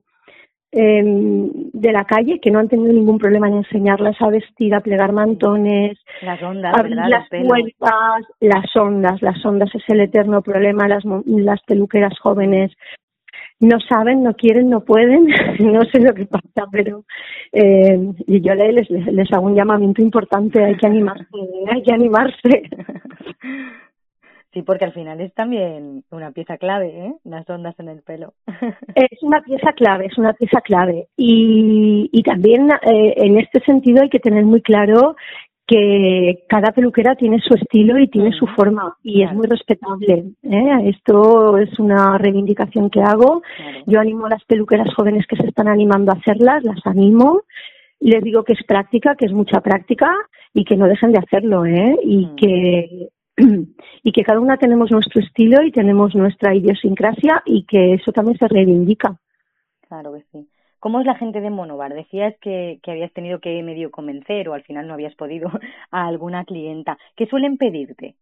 Em, 0.77 1.71
de 1.73 1.93
la 1.93 2.05
calle 2.05 2.41
que 2.41 2.51
no 2.51 2.59
han 2.59 2.67
tenido 2.67 2.93
ningún 2.93 3.17
problema 3.17 3.47
en 3.47 3.59
enseñarlas 3.59 4.21
a 4.21 4.29
vestir, 4.29 4.75
a 4.75 4.81
plegar 4.81 5.13
mantones, 5.13 5.97
las 6.21 6.43
ondas, 6.43 6.77
abrir 6.77 6.97
las 6.97 7.29
puertas, 7.29 8.27
las 8.41 8.75
ondas, 8.75 9.23
las 9.23 9.47
ondas 9.47 9.73
es 9.73 9.85
el 9.87 10.01
eterno 10.01 10.43
problema, 10.43 10.89
las, 10.89 11.05
las 11.27 11.63
peluqueras 11.63 12.19
jóvenes 12.19 12.73
no 13.61 13.79
saben, 13.89 14.25
no 14.25 14.35
quieren, 14.35 14.69
no 14.69 14.81
pueden, 14.81 15.27
no 15.61 15.83
sé 15.93 16.01
lo 16.01 16.13
que 16.13 16.27
pasa, 16.27 16.67
pero 16.73 17.05
eh, 17.53 17.97
y 18.27 18.41
yo 18.41 18.55
les, 18.57 18.91
les, 18.91 19.07
les 19.13 19.33
hago 19.33 19.47
un 19.47 19.55
llamamiento 19.55 20.03
importante, 20.03 20.65
hay 20.65 20.77
que 20.77 20.89
animarse, 20.89 21.29
hay 21.71 21.83
que 21.85 21.93
animarse. 21.93 22.63
Sí, 24.55 24.63
porque 24.63 24.85
al 24.85 24.93
final 24.93 25.21
es 25.21 25.35
también 25.35 26.05
una 26.13 26.31
pieza 26.31 26.57
clave, 26.59 27.07
¿eh? 27.07 27.15
Las 27.25 27.49
ondas 27.51 27.75
en 27.81 27.89
el 27.89 28.03
pelo. 28.03 28.35
Es 28.95 29.21
una 29.23 29.43
pieza 29.43 29.73
clave, 29.73 30.07
es 30.07 30.17
una 30.17 30.33
pieza 30.33 30.61
clave. 30.61 31.09
Y, 31.17 32.09
y 32.13 32.23
también 32.23 32.71
eh, 32.71 33.15
en 33.17 33.39
este 33.39 33.61
sentido 33.61 34.03
hay 34.03 34.09
que 34.09 34.21
tener 34.21 34.45
muy 34.45 34.63
claro 34.63 35.17
que 35.67 36.45
cada 36.49 36.73
peluquera 36.73 37.17
tiene 37.17 37.41
su 37.41 37.55
estilo 37.55 37.99
y 37.99 38.09
tiene 38.09 38.33
su 38.33 38.47
forma 38.47 38.97
y 39.03 39.25
es 39.25 39.33
muy 39.33 39.47
respetable. 39.49 40.27
¿eh? 40.43 40.91
Esto 40.91 41.59
es 41.59 41.77
una 41.81 42.17
reivindicación 42.19 42.91
que 42.91 43.01
hago. 43.01 43.43
Yo 43.87 43.99
animo 43.99 44.27
a 44.27 44.31
las 44.31 44.45
peluqueras 44.45 44.95
jóvenes 44.95 45.27
que 45.27 45.37
se 45.37 45.47
están 45.47 45.69
animando 45.69 46.13
a 46.13 46.17
hacerlas, 46.17 46.63
las 46.63 46.87
animo. 46.87 47.43
Les 47.99 48.23
digo 48.23 48.45
que 48.45 48.53
es 48.53 48.63
práctica, 48.65 49.17
que 49.17 49.27
es 49.27 49.33
mucha 49.33 49.61
práctica 49.61 50.15
y 50.53 50.65
que 50.65 50.77
no 50.77 50.87
dejen 50.87 51.13
de 51.13 51.19
hacerlo, 51.19 51.65
¿eh? 51.65 51.97
Y 52.05 52.27
mm. 52.27 52.37
que 52.37 53.09
y 54.05 54.13
que 54.13 54.23
cada 54.23 54.39
una 54.39 54.59
tenemos 54.59 54.91
nuestro 54.91 55.23
estilo 55.23 55.63
y 55.65 55.73
tenemos 55.73 56.15
nuestra 56.15 56.55
idiosincrasia 56.55 57.43
y 57.47 57.65
que 57.65 57.95
eso 57.95 58.13
también 58.13 58.39
se 58.39 58.47
reivindica. 58.47 59.17
Claro 59.89 60.13
que 60.13 60.23
sí. 60.31 60.47
¿Cómo 60.79 61.01
es 61.01 61.07
la 61.07 61.15
gente 61.15 61.41
de 61.41 61.49
Monobar? 61.49 61.95
Decías 61.95 62.35
que, 62.43 62.79
que 62.83 62.91
habías 62.91 63.11
tenido 63.15 63.39
que 63.41 63.63
medio 63.63 63.91
convencer 63.91 64.51
o 64.51 64.53
al 64.55 64.63
final 64.63 64.87
no 64.87 64.93
habías 64.93 65.15
podido 65.15 65.49
a 65.91 66.07
alguna 66.07 66.45
clienta. 66.45 66.99
¿Qué 67.17 67.27
suelen 67.27 67.57
pedirte? 67.57 68.15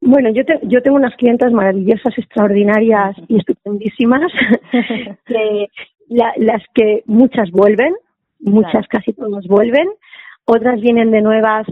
Bueno, 0.00 0.30
yo, 0.30 0.42
yo 0.62 0.80
tengo 0.80 0.96
unas 0.96 1.16
clientas 1.16 1.52
maravillosas, 1.52 2.16
extraordinarias 2.16 3.16
y 3.28 3.38
estupendísimas, 3.38 4.32
que 5.26 5.66
las 6.08 6.62
que 6.72 7.02
muchas 7.06 7.50
vuelven, 7.50 7.94
muchas 8.38 8.86
casi 8.86 9.12
todas 9.12 9.46
vuelven, 9.48 9.88
otras 10.44 10.80
vienen 10.80 11.10
de 11.10 11.20
nuevas 11.20 11.66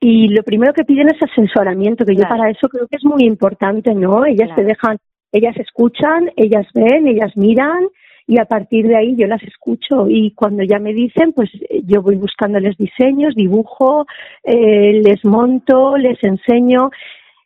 y 0.00 0.28
lo 0.28 0.42
primero 0.42 0.72
que 0.72 0.84
piden 0.84 1.08
es 1.08 1.22
asesoramiento, 1.22 2.04
que 2.04 2.14
yo 2.14 2.22
para 2.28 2.50
eso 2.50 2.68
creo 2.68 2.86
que 2.86 2.96
es 2.96 3.04
muy 3.04 3.24
importante, 3.24 3.94
¿no? 3.94 4.24
Ellas 4.24 4.54
te 4.54 4.64
dejan, 4.64 4.98
ellas 5.32 5.56
escuchan, 5.56 6.30
ellas 6.36 6.66
ven, 6.72 7.08
ellas 7.08 7.32
miran 7.36 7.88
y 8.26 8.38
a 8.38 8.44
partir 8.44 8.86
de 8.86 8.96
ahí 8.96 9.16
yo 9.16 9.26
las 9.26 9.42
escucho 9.42 10.06
y 10.08 10.32
cuando 10.32 10.62
ya 10.62 10.78
me 10.78 10.92
dicen, 10.92 11.32
pues 11.32 11.50
yo 11.84 12.02
voy 12.02 12.16
buscándoles 12.16 12.76
diseños, 12.76 13.34
dibujo, 13.34 14.06
eh, 14.44 15.00
les 15.02 15.24
monto, 15.24 15.96
les 15.96 16.22
enseño. 16.22 16.90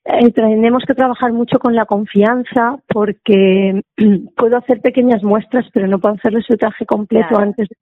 Eh, 0.05 0.31
tenemos 0.33 0.83
que 0.85 0.95
trabajar 0.95 1.33
mucho 1.33 1.59
con 1.59 1.75
la 1.75 1.87
confianza 1.87 2.77
porque 2.89 3.81
puedo 4.37 4.59
hacer 4.59 4.81
pequeñas 4.81 5.23
muestras, 5.23 5.65
pero 5.73 5.87
no 5.87 6.01
puedo 6.01 6.17
hacerles 6.17 6.45
el 6.51 6.59
traje 6.59 6.85
completo 6.85 7.39
antes 7.39 7.69
de 7.69 7.77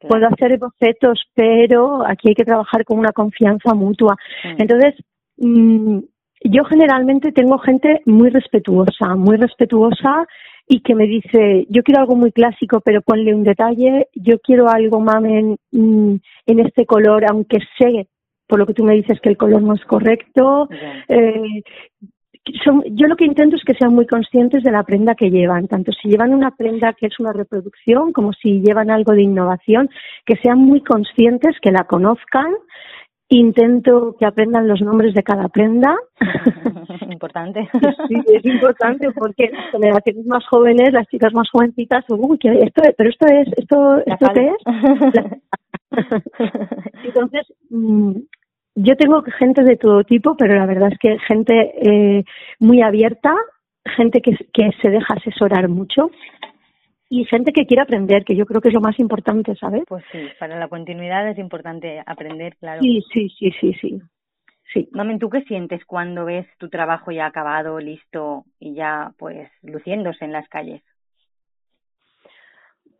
Puedo 0.00 0.28
hacer 0.28 0.58
bocetos, 0.58 1.24
pero 1.34 2.06
aquí 2.06 2.28
hay 2.28 2.34
que 2.34 2.44
trabajar 2.44 2.84
con 2.84 2.98
una 2.98 3.12
confianza 3.12 3.74
mutua. 3.74 4.16
Entonces, 4.44 4.94
mm, 5.38 5.98
yo 6.44 6.64
generalmente 6.64 7.32
tengo 7.32 7.58
gente 7.58 8.00
muy 8.06 8.30
respetuosa, 8.30 9.16
muy 9.16 9.36
respetuosa 9.36 10.26
y 10.68 10.80
que 10.80 10.94
me 10.94 11.06
dice, 11.06 11.66
yo 11.68 11.82
quiero 11.82 12.02
algo 12.02 12.14
muy 12.14 12.30
clásico, 12.30 12.80
pero 12.80 13.02
ponle 13.02 13.34
un 13.34 13.42
detalle, 13.42 14.08
yo 14.14 14.38
quiero 14.38 14.68
algo, 14.68 15.00
mamen, 15.00 15.56
mm, 15.72 16.14
en 16.46 16.60
este 16.60 16.86
color, 16.86 17.24
aunque 17.28 17.58
sé 17.78 18.08
por 18.46 18.58
lo 18.58 18.66
que 18.66 18.74
tú 18.74 18.84
me 18.84 18.94
dices 18.94 19.20
que 19.20 19.28
el 19.28 19.36
color 19.36 19.62
no 19.62 19.74
es 19.74 19.84
correcto. 19.84 20.68
Eh, 21.08 21.62
yo 22.54 23.06
lo 23.06 23.16
que 23.16 23.24
intento 23.24 23.56
es 23.56 23.64
que 23.64 23.74
sean 23.74 23.94
muy 23.94 24.06
conscientes 24.06 24.62
de 24.62 24.70
la 24.70 24.82
prenda 24.82 25.14
que 25.14 25.30
llevan, 25.30 25.68
tanto 25.68 25.92
si 25.92 26.08
llevan 26.08 26.34
una 26.34 26.50
prenda 26.52 26.92
que 26.92 27.06
es 27.06 27.18
una 27.20 27.32
reproducción 27.32 28.12
como 28.12 28.32
si 28.32 28.60
llevan 28.60 28.90
algo 28.90 29.12
de 29.12 29.22
innovación, 29.22 29.88
que 30.24 30.36
sean 30.36 30.58
muy 30.58 30.82
conscientes, 30.82 31.56
que 31.60 31.72
la 31.72 31.84
conozcan. 31.84 32.52
Intento 33.30 34.16
que 34.18 34.24
aprendan 34.24 34.66
los 34.66 34.80
nombres 34.80 35.12
de 35.12 35.22
cada 35.22 35.48
prenda. 35.48 35.94
Importante. 37.10 37.68
Sí, 38.08 38.14
es 38.26 38.44
importante 38.46 39.10
porque 39.12 39.50
las 39.52 39.70
generaciones 39.70 40.24
más 40.24 40.46
jóvenes, 40.46 40.94
las 40.94 41.06
chicas 41.08 41.34
más 41.34 41.46
jovencitas, 41.50 42.06
uy, 42.08 42.38
esto, 42.42 42.82
pero 42.96 43.10
esto 43.10 43.26
es, 43.26 43.48
esto, 43.58 43.98
esto 44.06 44.26
qué 44.34 44.48
es. 44.48 44.62
Entonces, 47.04 47.52
mm, 47.68 48.12
yo 48.80 48.96
tengo 48.96 49.22
gente 49.22 49.62
de 49.64 49.76
todo 49.76 50.04
tipo, 50.04 50.36
pero 50.36 50.54
la 50.54 50.66
verdad 50.66 50.90
es 50.92 50.98
que 50.98 51.18
gente 51.26 51.72
eh, 51.82 52.24
muy 52.60 52.80
abierta, 52.82 53.34
gente 53.96 54.20
que, 54.20 54.36
que 54.52 54.70
se 54.80 54.90
deja 54.90 55.14
asesorar 55.14 55.68
mucho 55.68 56.10
y 57.10 57.24
gente 57.24 57.52
que 57.52 57.66
quiere 57.66 57.82
aprender, 57.82 58.24
que 58.24 58.36
yo 58.36 58.46
creo 58.46 58.60
que 58.60 58.68
es 58.68 58.74
lo 58.74 58.80
más 58.80 58.98
importante, 59.00 59.56
¿sabes? 59.56 59.82
Pues 59.88 60.04
sí, 60.12 60.18
para 60.38 60.58
la 60.58 60.68
continuidad 60.68 61.28
es 61.28 61.38
importante 61.38 62.02
aprender, 62.06 62.56
claro. 62.56 62.82
Sí, 62.82 63.02
sí, 63.12 63.28
sí, 63.38 63.50
sí, 63.60 63.72
sí. 63.80 64.02
sí. 64.72 64.88
Mamen, 64.92 65.18
¿tú 65.18 65.28
qué 65.28 65.42
sientes 65.42 65.84
cuando 65.84 66.26
ves 66.26 66.46
tu 66.58 66.68
trabajo 66.68 67.10
ya 67.10 67.26
acabado, 67.26 67.80
listo 67.80 68.44
y 68.60 68.74
ya 68.74 69.12
pues 69.18 69.50
luciéndose 69.62 70.24
en 70.24 70.32
las 70.32 70.48
calles? 70.48 70.82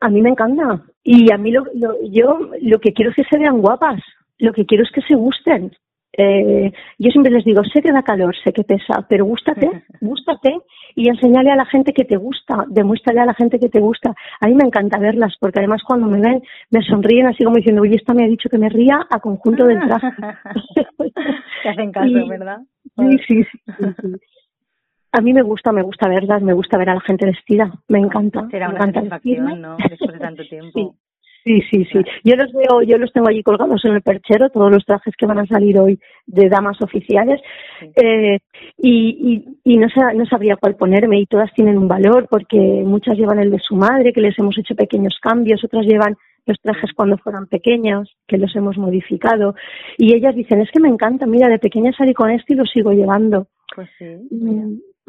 A 0.01 0.09
mí 0.09 0.23
me 0.23 0.31
encanta. 0.31 0.83
Y 1.03 1.33
a 1.33 1.39
mí 1.39 1.51
lo, 1.51 1.65
yo 2.11 2.39
lo 2.61 2.79
que 2.79 2.93
quiero 2.93 3.11
es 3.11 3.17
que 3.17 3.25
se 3.25 3.39
vean 3.39 3.61
guapas. 3.61 4.01
Lo 4.39 4.53
que 4.53 4.67
quiero 4.67 4.85
es 4.85 4.91
que 4.93 5.03
se 5.03 5.15
gusten. 5.15 5.73
Eh, 6.21 6.73
yo 6.99 7.11
siempre 7.11 7.33
les 7.33 7.45
digo, 7.45 7.63
sé 7.65 7.81
que 7.81 7.93
da 7.93 8.03
calor, 8.03 8.35
sé 8.43 8.53
que 8.53 8.65
pesa, 8.65 9.07
pero 9.09 9.25
gústate, 9.25 9.71
gústate 10.01 10.57
y 10.97 11.09
enseñale 11.09 11.51
a 11.51 11.57
la 11.57 11.67
gente 11.67 11.93
que 11.93 12.05
te 12.05 12.17
gusta, 12.17 12.65
demuéstrale 12.69 13.21
a 13.21 13.27
la 13.27 13.35
gente 13.35 13.61
que 13.61 13.69
te 13.69 13.79
gusta. 13.79 14.15
A 14.41 14.49
mí 14.49 14.55
me 14.55 14.65
encanta 14.65 14.99
verlas, 14.99 15.37
porque 15.39 15.61
además 15.61 15.83
cuando 15.87 16.07
me 16.07 16.21
ven 16.21 16.43
me 16.71 16.83
sonríen 16.83 17.27
así 17.27 17.45
como 17.45 17.57
diciendo, 17.57 17.83
oye, 17.83 17.97
esta 17.97 18.15
me 18.15 18.25
ha 18.25 18.29
dicho 18.29 18.49
que 18.49 18.59
me 18.59 18.69
ría 18.69 19.07
a 19.09 19.21
conjunto 19.21 19.65
del 19.67 19.81
traje. 19.81 20.09
te 21.63 21.69
hacen 21.69 21.93
caso, 21.93 22.27
¿verdad? 22.29 22.59
Sí, 22.97 23.19
sí, 23.29 23.45
sí, 23.45 24.09
A 25.13 25.21
mí 25.21 25.33
me 25.33 25.43
gusta, 25.43 25.73
me 25.73 25.83
gusta 25.83 26.09
verlas, 26.09 26.43
me 26.43 26.53
gusta 26.53 26.77
ver 26.77 26.91
a 26.91 26.95
la 26.95 27.01
gente 27.01 27.27
vestida, 27.27 27.73
me 27.89 27.99
encanta. 27.99 28.47
Será 28.51 28.69
una 28.69 28.93
satisfacción, 28.93 29.61
¿no? 29.61 29.77
Después 29.89 30.13
de 30.13 30.19
tanto 30.19 30.43
tiempo. 30.49 30.97
Sí, 31.45 31.63
sí, 31.71 31.85
sí. 31.87 31.99
Yo 32.25 32.37
los 32.37 32.53
veo, 32.53 32.83
yo 32.83 32.99
los 32.99 33.13
tengo 33.13 33.29
allí 33.29 33.43
colgados 33.43 33.83
en 33.85 33.95
el 33.95 34.03
perchero, 34.03 34.51
todos 34.51 34.71
los 34.71 34.85
trajes 34.85 35.15
que 35.17 35.25
van 35.25 35.39
a 35.39 35.47
salir 35.47 35.79
hoy 35.79 35.99
de 36.27 36.49
damas 36.49 36.77
oficiales, 36.83 37.41
eh, 37.97 38.39
y, 38.77 39.45
y, 39.65 39.73
y 39.73 39.77
no, 39.79 39.87
no 40.15 40.27
sabría 40.27 40.57
cuál 40.57 40.77
ponerme, 40.77 41.21
y 41.21 41.27
todas 41.27 41.51
tienen 41.55 41.79
un 41.79 41.89
valor, 41.89 42.27
porque 42.29 42.59
muchas 42.85 43.17
llevan 43.17 43.39
el 43.39 43.51
de 43.51 43.61
su 43.61 43.77
madre, 43.77 44.13
que 44.13 44.21
les 44.21 44.39
hemos 44.39 44.59
hecho 44.59 44.75
pequeños 44.75 45.17
cambios, 45.23 45.65
otras 45.65 45.87
llevan 45.87 46.17
los 46.45 46.61
trajes 46.61 46.93
cuando 46.95 47.17
fueran 47.19 47.47
pequeños, 47.47 48.15
que 48.27 48.37
los 48.37 48.55
hemos 48.57 48.77
modificado, 48.77 49.55
y 49.97 50.15
ellas 50.15 50.35
dicen, 50.35 50.61
es 50.61 50.71
que 50.71 50.81
me 50.81 50.89
encanta, 50.89 51.25
mira, 51.27 51.49
de 51.49 51.59
pequeña 51.59 51.93
salí 51.93 52.13
con 52.13 52.31
esto 52.31 52.53
y 52.53 52.57
lo 52.57 52.65
sigo 52.65 52.93
llevando. 52.93 53.47
Pues 53.75 53.89
sí. 53.99 54.05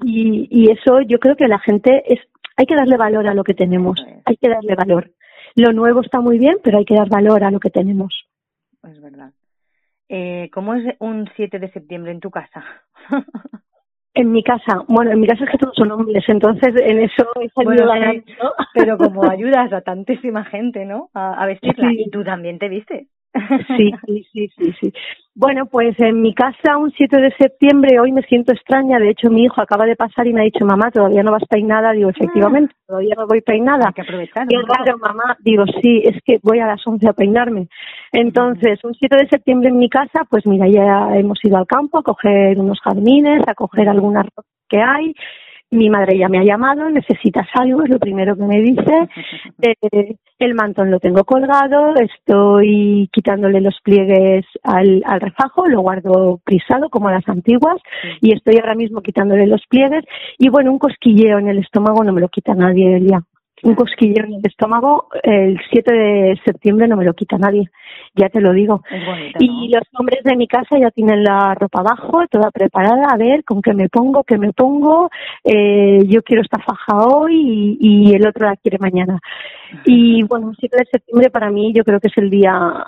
Y, 0.03 0.47
y 0.49 0.71
eso 0.71 1.01
yo 1.01 1.19
creo 1.19 1.35
que 1.35 1.47
la 1.47 1.59
gente 1.59 2.03
es, 2.05 2.19
hay 2.55 2.65
que 2.65 2.75
darle 2.75 2.97
valor 2.97 3.27
a 3.27 3.33
lo 3.33 3.43
que 3.43 3.53
tenemos, 3.53 3.99
hay 4.25 4.37
que 4.37 4.49
darle 4.49 4.75
valor 4.75 5.11
lo 5.55 5.73
nuevo 5.73 6.01
está 6.01 6.19
muy 6.19 6.37
bien, 6.37 6.57
pero 6.63 6.77
hay 6.77 6.85
que 6.85 6.95
dar 6.95 7.09
valor 7.09 7.43
a 7.43 7.51
lo 7.51 7.59
que 7.59 7.69
tenemos. 7.69 8.27
Es 8.83 9.01
verdad. 9.01 9.31
Eh, 10.07 10.49
¿Cómo 10.53 10.73
es 10.73 10.95
un 10.99 11.29
7 11.35 11.59
de 11.59 11.71
septiembre 11.71 12.11
en 12.11 12.19
tu 12.19 12.31
casa? 12.31 12.63
En 14.15 14.31
mi 14.31 14.43
casa, 14.43 14.83
bueno, 14.87 15.11
en 15.11 15.19
mi 15.19 15.27
casa 15.27 15.45
es 15.45 15.51
que 15.51 15.57
todos 15.59 15.75
son 15.75 15.91
hombres, 15.91 16.25
entonces 16.27 16.73
en 16.81 16.99
eso 16.99 17.23
salido 17.53 17.85
bueno, 17.85 18.21
Pero 18.73 18.97
como 18.97 19.23
ayudas 19.29 19.71
a 19.71 19.81
tantísima 19.81 20.43
gente, 20.45 20.83
¿no? 20.83 21.09
A, 21.13 21.41
a 21.41 21.45
vestirla. 21.45 21.93
Y 21.93 22.09
tú 22.09 22.23
también 22.23 22.57
te 22.57 22.69
vistes. 22.69 23.07
Sí, 23.77 23.91
sí, 24.05 24.25
sí, 24.33 24.47
sí, 24.57 24.73
sí. 24.81 24.93
Bueno, 25.35 25.67
pues 25.67 25.97
en 25.99 26.21
mi 26.21 26.33
casa 26.33 26.77
un 26.77 26.91
7 26.91 27.21
de 27.21 27.31
septiembre 27.37 27.99
hoy 27.99 28.11
me 28.11 28.23
siento 28.23 28.51
extraña. 28.51 28.99
De 28.99 29.11
hecho, 29.11 29.29
mi 29.29 29.43
hijo 29.43 29.61
acaba 29.61 29.85
de 29.85 29.95
pasar 29.95 30.27
y 30.27 30.33
me 30.33 30.41
ha 30.41 30.43
dicho, 30.43 30.65
mamá, 30.65 30.91
todavía 30.91 31.23
no 31.23 31.31
vas 31.31 31.43
peinada. 31.49 31.91
Digo, 31.91 32.09
efectivamente, 32.09 32.73
ah. 32.75 32.83
todavía 32.87 33.15
no 33.15 33.27
voy 33.27 33.41
peinada. 33.41 33.87
Hay 33.87 33.93
que 33.93 34.01
aprovechar. 34.01 34.47
Qué 34.47 34.57
raro, 34.57 34.97
mamá. 34.97 35.37
Digo, 35.39 35.63
sí, 35.81 36.01
es 36.03 36.17
que 36.25 36.39
voy 36.43 36.59
a 36.59 36.67
las 36.67 36.85
11 36.85 37.07
a 37.07 37.13
peinarme. 37.13 37.67
Entonces, 38.11 38.83
un 38.83 38.93
7 38.93 39.15
de 39.15 39.29
septiembre 39.29 39.69
en 39.69 39.77
mi 39.77 39.89
casa, 39.89 40.25
pues 40.29 40.45
mira, 40.45 40.67
ya 40.67 41.15
hemos 41.17 41.39
ido 41.43 41.57
al 41.57 41.67
campo 41.67 41.99
a 41.99 42.03
coger 42.03 42.59
unos 42.59 42.79
jardines, 42.81 43.41
a 43.47 43.53
coger 43.53 43.87
algunas 43.87 44.25
que 44.67 44.81
hay 44.81 45.13
mi 45.71 45.89
madre 45.89 46.17
ya 46.17 46.29
me 46.29 46.39
ha 46.39 46.43
llamado, 46.43 46.89
necesitas 46.89 47.47
algo, 47.53 47.83
es 47.83 47.89
lo 47.89 47.99
primero 47.99 48.35
que 48.35 48.43
me 48.43 48.61
dice. 48.61 49.09
Eh, 49.61 50.15
el 50.39 50.53
mantón 50.53 50.89
lo 50.89 50.99
tengo 50.99 51.25
colgado, 51.25 51.93
estoy 51.95 53.09
quitándole 53.11 53.59
los 53.59 53.77
pliegues 53.83 54.45
al, 54.63 55.03
al 55.05 55.19
refajo, 55.19 55.67
lo 55.67 55.81
guardo 55.81 56.39
prisado 56.45 56.89
como 56.89 57.09
las 57.09 57.27
antiguas 57.27 57.75
y 58.21 58.33
estoy 58.33 58.55
ahora 58.57 58.75
mismo 58.75 59.01
quitándole 59.01 59.47
los 59.47 59.61
pliegues. 59.67 60.05
Y 60.37 60.47
bueno, 60.49 60.71
un 60.71 60.79
cosquilleo 60.79 61.39
en 61.39 61.49
el 61.49 61.59
estómago 61.59 62.05
no 62.05 62.13
me 62.13 62.21
lo 62.21 62.29
quita 62.29 62.53
nadie 62.55 62.95
el 62.95 63.07
día 63.07 63.21
un 63.63 63.75
cosquilleo 63.75 64.25
en 64.25 64.33
el 64.35 64.41
estómago, 64.43 65.07
el 65.23 65.59
7 65.71 65.91
de 65.91 66.41
septiembre 66.45 66.87
no 66.87 66.95
me 66.95 67.05
lo 67.05 67.13
quita 67.13 67.37
nadie, 67.37 67.69
ya 68.15 68.29
te 68.29 68.41
lo 68.41 68.53
digo. 68.53 68.81
y 69.39 69.69
los 69.73 69.83
hombres 69.97 70.23
de 70.23 70.35
mi 70.35 70.47
casa 70.47 70.77
ya 70.79 70.91
tienen 70.91 71.23
la 71.23 71.55
ropa 71.55 71.79
abajo, 71.79 72.25
toda 72.29 72.51
preparada, 72.51 73.07
a 73.09 73.17
ver 73.17 73.43
con 73.43 73.61
qué 73.61 73.73
me 73.73 73.89
pongo, 73.89 74.23
qué 74.23 74.37
me 74.37 74.53
pongo, 74.53 75.09
eh, 75.43 75.99
yo 76.05 76.21
quiero 76.23 76.41
esta 76.41 76.61
faja 76.61 77.07
hoy 77.07 77.77
y, 77.79 78.13
el 78.13 78.27
otro 78.27 78.47
la 78.47 78.55
quiere 78.55 78.77
mañana. 78.79 79.19
Y 79.85 80.23
bueno, 80.23 80.49
el 80.49 80.57
7 80.59 80.77
de 80.77 80.85
septiembre 80.91 81.29
para 81.29 81.51
mí 81.51 81.73
yo 81.73 81.83
creo 81.83 81.99
que 81.99 82.07
es 82.07 82.17
el 82.17 82.29
día 82.29 82.85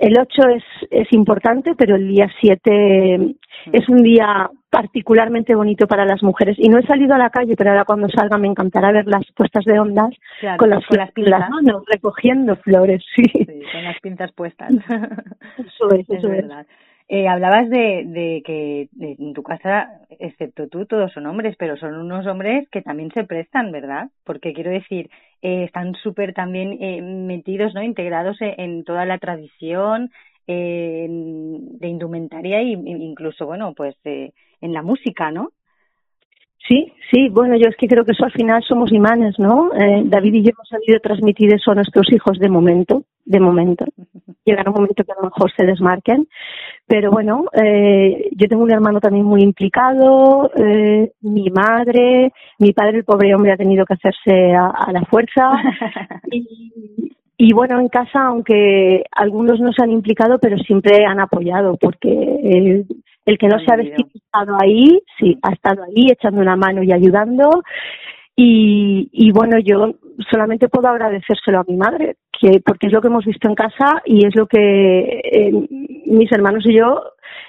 el 0.00 0.18
8 0.18 0.48
es, 0.48 0.64
es 0.90 1.12
importante, 1.12 1.74
pero 1.76 1.96
el 1.96 2.08
día 2.08 2.28
7 2.40 3.36
es 3.72 3.88
un 3.88 4.02
día 4.02 4.50
particularmente 4.70 5.54
bonito 5.54 5.86
para 5.86 6.04
las 6.04 6.22
mujeres. 6.22 6.56
Y 6.58 6.68
no 6.68 6.78
he 6.78 6.86
salido 6.86 7.14
a 7.14 7.18
la 7.18 7.30
calle, 7.30 7.54
pero 7.56 7.70
ahora 7.70 7.84
cuando 7.84 8.08
salga 8.08 8.38
me 8.38 8.48
encantará 8.48 8.92
ver 8.92 9.06
las 9.06 9.24
puestas 9.36 9.64
de 9.64 9.78
ondas 9.78 10.10
con 10.58 10.70
las, 10.70 10.84
con 10.86 10.98
las 10.98 11.12
pinzas, 11.12 11.48
recogiendo 11.86 12.56
flores, 12.56 13.02
sí. 13.14 13.24
Con 13.72 13.84
las 13.84 14.00
pinzas 14.00 14.32
puestas. 14.32 14.72
eso 14.72 15.90
es, 15.94 16.00
eso 16.10 16.26
es. 16.26 16.42
Verdad. 16.42 16.66
Eh, 17.06 17.28
hablabas 17.28 17.68
de, 17.68 18.04
de 18.06 18.42
que 18.44 18.88
en 18.98 19.34
tu 19.34 19.42
casa, 19.42 20.00
excepto 20.18 20.68
tú, 20.68 20.86
todos 20.86 21.12
son 21.12 21.26
hombres, 21.26 21.54
pero 21.58 21.76
son 21.76 21.94
unos 21.94 22.26
hombres 22.26 22.66
que 22.70 22.80
también 22.80 23.10
se 23.12 23.24
prestan, 23.24 23.72
¿verdad? 23.72 24.08
Porque 24.24 24.54
quiero 24.54 24.70
decir, 24.70 25.10
eh, 25.42 25.64
están 25.64 25.94
súper 25.96 26.32
también 26.32 26.78
eh, 26.80 27.02
metidos, 27.02 27.74
¿no? 27.74 27.82
Integrados 27.82 28.38
en, 28.40 28.84
toda 28.84 29.04
la 29.04 29.18
tradición 29.18 30.10
eh, 30.46 31.06
de 31.08 31.88
indumentaria 31.88 32.60
e 32.60 32.70
incluso, 32.70 33.44
bueno, 33.44 33.74
pues 33.74 33.94
en 34.04 34.72
la 34.72 34.82
música, 34.82 35.30
¿no? 35.30 35.50
Sí, 36.66 36.90
sí, 37.10 37.28
bueno, 37.28 37.56
yo 37.56 37.68
es 37.68 37.76
que 37.76 37.86
creo 37.86 38.04
que 38.06 38.12
eso 38.12 38.24
al 38.24 38.32
final 38.32 38.62
somos 38.66 38.90
imanes, 38.90 39.38
¿no? 39.38 39.70
Eh, 39.74 40.02
David 40.06 40.34
y 40.34 40.42
yo 40.44 40.50
hemos 40.50 40.68
sabido 40.68 40.98
transmitir 41.00 41.52
eso 41.52 41.72
a 41.72 41.74
nuestros 41.74 42.10
hijos 42.10 42.38
de 42.38 42.48
momento, 42.48 43.02
de 43.26 43.40
momento. 43.40 43.84
Llegará 44.44 44.70
un 44.70 44.76
momento 44.76 45.04
que 45.04 45.12
a 45.12 45.16
lo 45.16 45.30
mejor 45.30 45.50
se 45.56 45.64
desmarquen, 45.64 46.28
pero 46.86 47.10
bueno, 47.10 47.46
eh, 47.52 48.28
yo 48.32 48.46
tengo 48.46 48.62
un 48.62 48.72
hermano 48.72 49.00
también 49.00 49.24
muy 49.24 49.42
implicado, 49.42 50.50
eh, 50.56 51.12
mi 51.22 51.48
madre, 51.50 52.32
mi 52.58 52.72
padre, 52.72 52.98
el 52.98 53.04
pobre 53.04 53.34
hombre, 53.34 53.52
ha 53.52 53.56
tenido 53.56 53.86
que 53.86 53.94
hacerse 53.94 54.54
a, 54.54 54.92
la 54.92 55.02
fuerza. 55.06 55.50
y, 56.30 57.10
y 57.38 57.52
bueno, 57.54 57.80
en 57.80 57.88
casa, 57.88 58.26
aunque 58.26 59.04
algunos 59.12 59.60
no 59.60 59.72
se 59.72 59.82
han 59.82 59.90
implicado, 59.90 60.38
pero 60.38 60.58
siempre 60.58 61.04
han 61.06 61.20
apoyado, 61.20 61.76
porque 61.80 62.86
el 63.26 63.38
que 63.38 63.48
no 63.48 63.58
se 63.58 63.72
ha 63.72 63.76
vestido 63.76 64.08
ha 64.14 64.18
estado 64.18 64.58
ahí, 64.60 65.02
sí, 65.18 65.38
ha 65.42 65.52
estado 65.52 65.82
ahí 65.84 66.10
echando 66.10 66.40
una 66.40 66.56
mano 66.56 66.82
y 66.82 66.92
ayudando. 66.92 67.62
Y, 68.36 69.08
y 69.12 69.30
bueno, 69.32 69.58
yo 69.58 69.94
solamente 70.30 70.68
puedo 70.68 70.88
agradecérselo 70.88 71.60
a 71.60 71.64
mi 71.66 71.76
madre, 71.76 72.16
que 72.40 72.60
porque 72.64 72.86
es 72.88 72.92
lo 72.92 73.00
que 73.00 73.08
hemos 73.08 73.24
visto 73.24 73.48
en 73.48 73.54
casa 73.54 74.02
y 74.04 74.26
es 74.26 74.34
lo 74.36 74.46
que 74.46 74.58
eh, 74.58 75.52
mis 76.06 76.30
hermanos 76.32 76.64
y 76.66 76.76
yo 76.76 77.02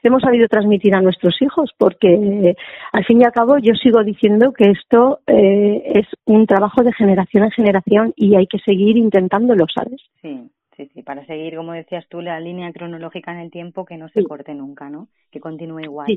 hemos 0.03 0.21
sabido 0.21 0.47
transmitir 0.47 0.95
a 0.95 1.01
nuestros 1.01 1.41
hijos, 1.41 1.71
porque 1.77 2.55
al 2.91 3.05
fin 3.05 3.21
y 3.21 3.23
al 3.23 3.31
cabo 3.31 3.57
yo 3.57 3.73
sigo 3.73 4.03
diciendo 4.03 4.53
que 4.53 4.71
esto 4.71 5.19
eh, 5.27 5.83
es 5.95 6.07
un 6.25 6.45
trabajo 6.45 6.83
de 6.83 6.93
generación 6.93 7.43
en 7.43 7.51
generación 7.51 8.13
y 8.15 8.35
hay 8.35 8.47
que 8.47 8.59
seguir 8.59 8.97
intentándolo, 8.97 9.65
¿sabes? 9.73 10.01
Sí. 10.21 10.49
Sí, 10.77 10.89
sí, 10.93 11.03
para 11.03 11.25
seguir, 11.25 11.55
como 11.55 11.71
decías 11.71 12.05
tú, 12.09 12.19
la 12.19 12.37
línea 12.37 12.69
cronológica 12.73 13.31
en 13.31 13.39
el 13.39 13.49
tiempo 13.49 13.85
que 13.85 13.95
no 13.95 14.09
se 14.09 14.25
corte 14.25 14.53
nunca, 14.53 14.89
¿no? 14.89 15.07
Que 15.31 15.39
continúe 15.39 15.79
igual. 15.79 16.07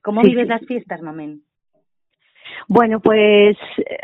¿Cómo 0.00 0.22
vives 0.22 0.48
las 0.48 0.64
fiestas, 0.64 1.02
Mamén? 1.02 1.42
Bueno, 2.68 3.00
pues 3.00 3.56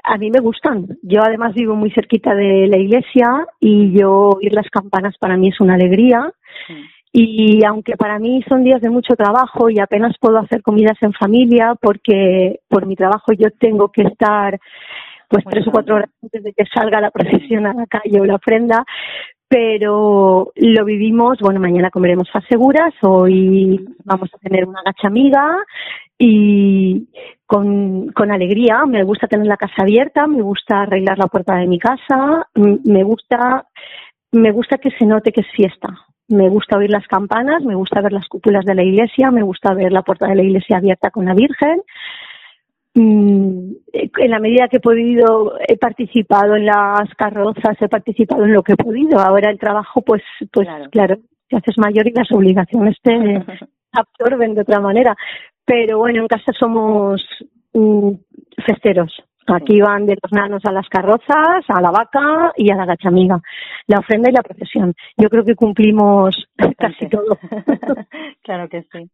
a 0.05 0.17
mí 0.19 0.31
me 0.31 0.41
gustan. 0.41 0.87
Yo 1.03 1.21
además 1.23 1.55
vivo 1.55 1.75
muy 1.75 1.91
cerquita 1.91 2.35
de 2.35 2.67
la 2.69 2.79
iglesia 2.79 3.47
y 3.61 3.93
yo 3.99 4.31
oír 4.37 4.53
las 4.53 4.69
campanas 4.71 5.17
para 5.19 5.37
mí 5.37 5.49
es 5.49 5.61
una 5.61 5.75
alegría. 5.75 6.33
Y 7.13 7.63
aunque 7.65 7.97
para 7.97 8.19
mí 8.19 8.43
son 8.49 8.65
días 8.65 8.81
de 8.81 8.89
mucho 8.89 9.15
trabajo 9.15 9.69
y 9.69 9.79
apenas 9.79 10.17
puedo 10.19 10.39
hacer 10.39 10.63
comidas 10.63 10.97
en 11.03 11.13
familia 11.13 11.75
porque 11.81 12.61
por 12.69 12.87
mi 12.87 12.97
trabajo 12.97 13.33
yo 13.33 13.51
tengo 13.51 13.91
que 13.91 14.03
estar 14.03 14.59
pues 15.29 15.45
tres 15.51 15.67
o 15.67 15.71
cuatro 15.71 15.97
horas 15.97 16.11
antes 16.23 16.43
de 16.43 16.53
que 16.53 16.65
salga 16.67 17.01
la 17.01 17.11
procesión 17.11 17.67
a 17.67 17.75
la 17.75 17.87
calle 17.87 18.21
o 18.21 18.25
la 18.25 18.37
ofrenda, 18.37 18.85
pero 19.53 20.51
lo 20.57 20.85
vivimos, 20.87 21.37
bueno, 21.39 21.61
mañana 21.61 21.91
comeremos 21.91 22.27
seguras, 22.49 22.95
hoy 23.03 23.85
vamos 24.03 24.31
a 24.33 24.39
tener 24.39 24.67
una 24.67 24.81
gacha 24.83 25.09
amiga 25.09 25.59
y 26.17 27.07
con, 27.45 28.11
con 28.13 28.33
alegría, 28.33 28.87
me 28.87 29.03
gusta 29.03 29.27
tener 29.27 29.47
la 29.47 29.59
casa 29.59 29.83
abierta, 29.83 30.27
me 30.27 30.41
gusta 30.41 30.81
arreglar 30.81 31.19
la 31.19 31.27
puerta 31.27 31.57
de 31.57 31.67
mi 31.67 31.79
casa, 31.79 32.49
me 32.55 33.03
gusta, 33.03 33.67
me 34.31 34.53
gusta 34.53 34.79
que 34.79 34.91
se 34.93 35.05
note 35.05 35.33
que 35.33 35.43
es 35.43 35.51
fiesta. 35.55 35.89
Me 36.29 36.49
gusta 36.49 36.79
oír 36.79 36.89
las 36.89 37.07
campanas, 37.07 37.63
me 37.63 37.75
gusta 37.75 38.01
ver 38.01 38.13
las 38.13 38.29
cúpulas 38.29 38.65
de 38.65 38.75
la 38.75 38.85
iglesia, 38.85 39.31
me 39.31 39.43
gusta 39.43 39.75
ver 39.75 39.93
la 39.93 40.01
puerta 40.01 40.29
de 40.29 40.37
la 40.37 40.43
iglesia 40.45 40.79
abierta 40.79 41.11
con 41.11 41.27
la 41.27 41.35
Virgen, 41.35 41.83
en 42.95 44.31
la 44.31 44.39
medida 44.39 44.69
que 44.69 44.77
he 44.77 44.81
podido 44.81 45.55
he 45.67 45.79
participado 45.79 46.57
en 46.57 46.67
las 46.67 47.09
carrozas 47.17 47.81
he 47.81 47.89
participado 47.89 48.45
en 48.45 48.53
lo 48.53 48.63
que 48.63 48.75
he 48.75 48.77
podido 48.77 49.19
ahora 49.19 49.51
el 49.51 49.59
trabajo 49.59 50.03
pues 50.03 50.23
pues 50.53 50.69
claro, 50.91 51.17
te 51.49 51.57
haces 51.57 51.79
mayor 51.79 52.07
y 52.07 52.13
las 52.13 52.31
obligaciones 52.33 52.97
te, 53.03 53.13
absorben 53.93 54.55
de 54.55 54.63
otra 54.63 54.81
manera. 54.81 55.15
Pero 55.65 55.99
bueno, 55.99 56.23
en 56.23 56.29
casa 56.29 56.53
somos 56.59 57.23
mm, 57.73 58.13
festeros. 58.67 59.23
Aquí 59.47 59.81
van 59.81 60.07
de 60.07 60.17
los 60.23 60.33
nanos 60.33 60.65
a 60.65 60.73
las 60.73 60.89
carrozas, 60.89 61.65
a 61.69 61.81
la 61.81 61.91
vaca 61.91 62.53
y 62.57 62.71
a 62.71 62.77
la 62.77 62.87
gachamiga, 62.87 63.41
la 63.89 63.99
ofrenda 63.99 64.31
y 64.31 64.33
la 64.33 64.43
procesión. 64.43 64.95
Yo 65.17 65.29
creo 65.29 65.45
que 65.45 65.57
cumplimos 65.57 66.49
casi 66.79 67.09
todo. 67.09 67.39
claro 68.43 68.69
que 68.69 68.83
sí. 68.83 69.11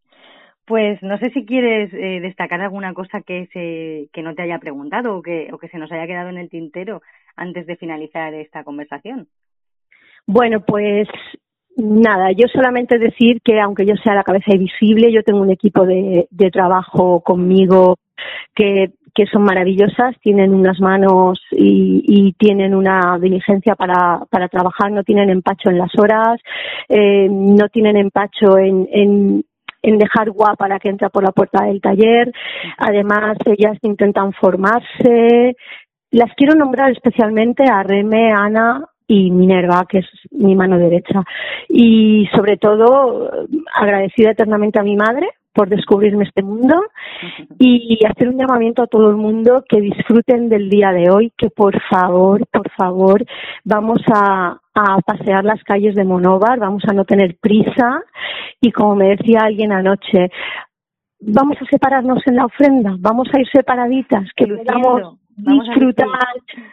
Pues 0.68 1.02
no 1.02 1.16
sé 1.18 1.30
si 1.30 1.46
quieres 1.46 1.92
eh, 1.94 2.20
destacar 2.20 2.60
alguna 2.60 2.92
cosa 2.92 3.22
que 3.22 3.48
se 3.52 4.10
que 4.12 4.22
no 4.22 4.34
te 4.34 4.42
haya 4.42 4.58
preguntado 4.58 5.16
o 5.16 5.22
que, 5.22 5.48
o 5.50 5.58
que 5.58 5.68
se 5.68 5.78
nos 5.78 5.90
haya 5.90 6.06
quedado 6.06 6.28
en 6.28 6.36
el 6.36 6.50
tintero 6.50 7.00
antes 7.36 7.66
de 7.66 7.76
finalizar 7.76 8.34
esta 8.34 8.64
conversación. 8.64 9.28
Bueno, 10.26 10.60
pues 10.60 11.08
nada, 11.76 12.32
yo 12.32 12.48
solamente 12.52 12.98
decir 12.98 13.40
que 13.42 13.58
aunque 13.60 13.86
yo 13.86 13.94
sea 13.96 14.14
la 14.14 14.24
cabeza 14.24 14.52
invisible, 14.52 15.10
yo 15.10 15.22
tengo 15.22 15.40
un 15.40 15.50
equipo 15.50 15.86
de, 15.86 16.28
de 16.30 16.50
trabajo 16.50 17.22
conmigo 17.22 17.96
que, 18.54 18.92
que 19.14 19.26
son 19.26 19.42
maravillosas, 19.42 20.16
tienen 20.20 20.54
unas 20.54 20.80
manos 20.80 21.40
y, 21.50 22.34
tienen 22.38 22.74
una 22.74 23.18
diligencia 23.20 23.74
para, 23.74 24.20
para 24.30 24.48
trabajar, 24.48 24.92
no 24.92 25.02
tienen 25.02 25.30
empacho 25.30 25.70
en 25.70 25.78
las 25.78 25.90
horas, 25.98 26.40
eh, 26.88 27.26
no 27.28 27.68
tienen 27.68 27.96
empacho 27.96 28.58
en, 28.58 28.86
en, 28.92 29.44
en 29.82 29.98
dejar 29.98 30.30
guapa 30.30 30.56
para 30.56 30.78
que 30.78 30.88
entra 30.88 31.08
por 31.08 31.24
la 31.24 31.32
puerta 31.32 31.64
del 31.64 31.80
taller. 31.80 32.32
Además, 32.78 33.36
ellas 33.46 33.78
intentan 33.82 34.32
formarse. 34.32 35.56
Las 36.10 36.32
quiero 36.36 36.54
nombrar 36.54 36.90
especialmente 36.90 37.64
a 37.64 37.82
Reme, 37.82 38.32
Ana 38.32 38.84
y 39.06 39.30
Minerva, 39.30 39.86
que 39.88 39.98
es 39.98 40.06
mi 40.30 40.54
mano 40.54 40.78
derecha. 40.78 41.22
Y 41.68 42.28
sobre 42.34 42.56
todo, 42.56 43.30
agradecida 43.74 44.32
eternamente 44.32 44.78
a 44.78 44.82
mi 44.84 44.96
madre 44.96 45.28
por 45.58 45.68
descubrirme 45.68 46.22
este 46.22 46.44
mundo 46.44 46.76
y 47.58 47.98
hacer 48.06 48.28
un 48.28 48.38
llamamiento 48.38 48.80
a 48.80 48.86
todo 48.86 49.10
el 49.10 49.16
mundo 49.16 49.64
que 49.68 49.80
disfruten 49.80 50.48
del 50.48 50.70
día 50.70 50.92
de 50.92 51.10
hoy, 51.10 51.32
que 51.36 51.50
por 51.50 51.82
favor, 51.90 52.46
por 52.52 52.70
favor, 52.70 53.24
vamos 53.64 53.98
a, 54.14 54.56
a 54.72 54.98
pasear 55.04 55.44
las 55.44 55.60
calles 55.64 55.96
de 55.96 56.04
Monóvar, 56.04 56.60
vamos 56.60 56.84
a 56.88 56.92
no 56.92 57.04
tener 57.04 57.36
prisa 57.40 58.04
y 58.60 58.70
como 58.70 58.94
me 58.94 59.16
decía 59.16 59.40
alguien 59.42 59.72
anoche, 59.72 60.30
vamos 61.18 61.56
a 61.60 61.64
separarnos 61.64 62.24
en 62.26 62.36
la 62.36 62.44
ofrenda, 62.44 62.94
vamos 62.96 63.26
a 63.34 63.40
ir 63.40 63.48
separaditas, 63.52 64.28
que 64.36 64.46
podamos 64.46 65.18
disfrutar 65.38 66.08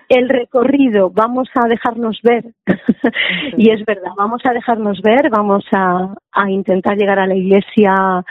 el 0.09 0.29
recorrido, 0.29 1.11
vamos 1.11 1.47
a 1.55 1.67
dejarnos 1.67 2.19
ver. 2.23 2.45
y 3.57 3.69
es 3.69 3.85
verdad, 3.85 4.11
vamos 4.17 4.41
a 4.45 4.53
dejarnos 4.53 5.01
ver, 5.01 5.29
vamos 5.29 5.63
a, 5.71 6.13
a 6.31 6.49
intentar 6.49 6.97
llegar 6.97 7.19
a 7.19 7.27
la 7.27 7.35
iglesia 7.35 8.23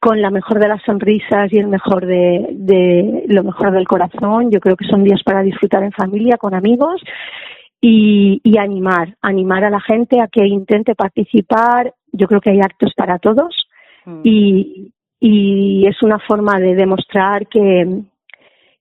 con 0.00 0.22
la 0.22 0.30
mejor 0.30 0.60
de 0.60 0.68
las 0.68 0.82
sonrisas 0.82 1.52
y 1.52 1.58
el 1.58 1.68
mejor 1.68 2.06
de, 2.06 2.48
de 2.52 3.24
lo 3.28 3.42
mejor 3.42 3.72
del 3.72 3.86
corazón. 3.86 4.50
Yo 4.50 4.60
creo 4.60 4.76
que 4.76 4.86
son 4.86 5.04
días 5.04 5.22
para 5.24 5.42
disfrutar 5.42 5.82
en 5.82 5.92
familia, 5.92 6.36
con 6.36 6.54
amigos 6.54 7.02
y, 7.80 8.40
y 8.42 8.58
animar, 8.58 9.16
animar 9.22 9.64
a 9.64 9.70
la 9.70 9.80
gente 9.80 10.20
a 10.20 10.28
que 10.28 10.46
intente 10.46 10.94
participar. 10.94 11.92
Yo 12.12 12.26
creo 12.26 12.40
que 12.40 12.50
hay 12.50 12.60
actos 12.60 12.92
para 12.96 13.18
todos 13.18 13.68
mm. 14.04 14.20
y, 14.24 14.92
y 15.20 15.86
es 15.86 16.02
una 16.02 16.18
forma 16.20 16.58
de 16.58 16.74
demostrar 16.74 17.46
que, 17.48 18.02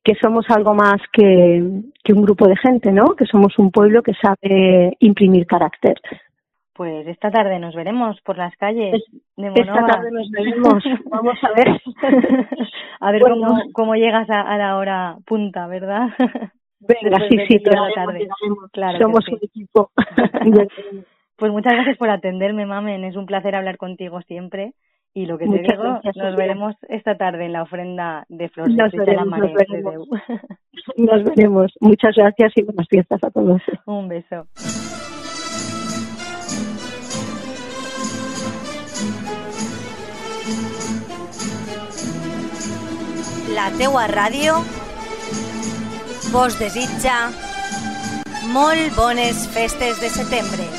que 0.04 0.16
somos 0.22 0.46
algo 0.50 0.74
más 0.74 1.02
que, 1.12 1.64
que 2.04 2.14
un 2.14 2.22
grupo 2.22 2.48
de 2.48 2.56
gente, 2.56 2.92
¿no? 2.92 3.16
Que 3.16 3.26
somos 3.26 3.58
un 3.58 3.72
pueblo 3.72 4.02
que 4.04 4.14
sabe 4.14 4.96
imprimir 5.00 5.46
carácter. 5.46 5.96
Pues 6.78 7.08
esta 7.08 7.32
tarde 7.32 7.58
nos 7.58 7.74
veremos 7.74 8.22
por 8.22 8.38
las 8.38 8.56
calles 8.56 9.04
de 9.36 9.48
Esta 9.48 9.86
tarde 9.86 10.12
nos 10.12 10.30
veremos. 10.30 10.84
Vamos 11.10 11.36
a 11.42 11.52
ver. 11.54 11.68
a 13.00 13.12
ver 13.12 13.22
bueno. 13.22 13.48
cómo, 13.48 13.62
cómo 13.74 13.96
llegas 13.96 14.30
a, 14.30 14.42
a, 14.42 14.58
la 14.60 14.78
hora 14.78 15.18
punta, 15.26 15.66
¿verdad? 15.66 16.10
Venga, 16.80 17.18
sí, 17.30 17.38
sí, 17.48 17.60
la 17.66 17.90
tarde. 17.96 18.28
Claro 18.72 19.00
Somos 19.00 19.26
sí. 19.26 19.34
un 19.34 19.40
equipo. 19.42 19.90
pues 21.36 21.52
muchas 21.52 21.74
gracias 21.74 21.98
por 21.98 22.12
atenderme, 22.12 22.68
Mamen. 22.68 23.04
Es 23.06 23.16
un 23.16 23.26
placer 23.26 23.56
hablar 23.56 23.78
contigo 23.78 24.22
siempre. 24.22 24.74
Y 25.16 25.26
lo 25.26 25.40
que 25.40 25.46
te 25.46 25.50
muchas 25.50 25.80
digo, 25.80 25.84
gracias, 25.84 26.16
nos 26.16 26.36
veremos 26.36 26.76
esta 26.90 27.18
tarde 27.18 27.46
en 27.46 27.54
la 27.54 27.64
ofrenda 27.64 28.24
de 28.30 28.50
flores 28.50 28.76
nos 28.76 28.92
de 28.92 29.00
veremos, 29.00 29.40
nos 29.40 29.54
veremos. 29.54 30.08
nos 30.96 31.24
veremos. 31.24 31.74
Muchas 31.82 32.16
gracias 32.16 32.54
y 32.56 32.64
buenas 32.64 32.88
fiestas 32.88 33.24
a 33.24 33.32
todos. 33.32 33.64
Un 33.88 34.08
beso. 34.10 34.46
La 43.58 43.72
teua 43.74 44.04
ràdio 44.12 44.60
vos 46.30 46.58
desitja 46.60 47.16
molt 48.54 48.94
bones 49.00 49.48
festes 49.56 49.98
de 50.04 50.12
setembre. 50.14 50.77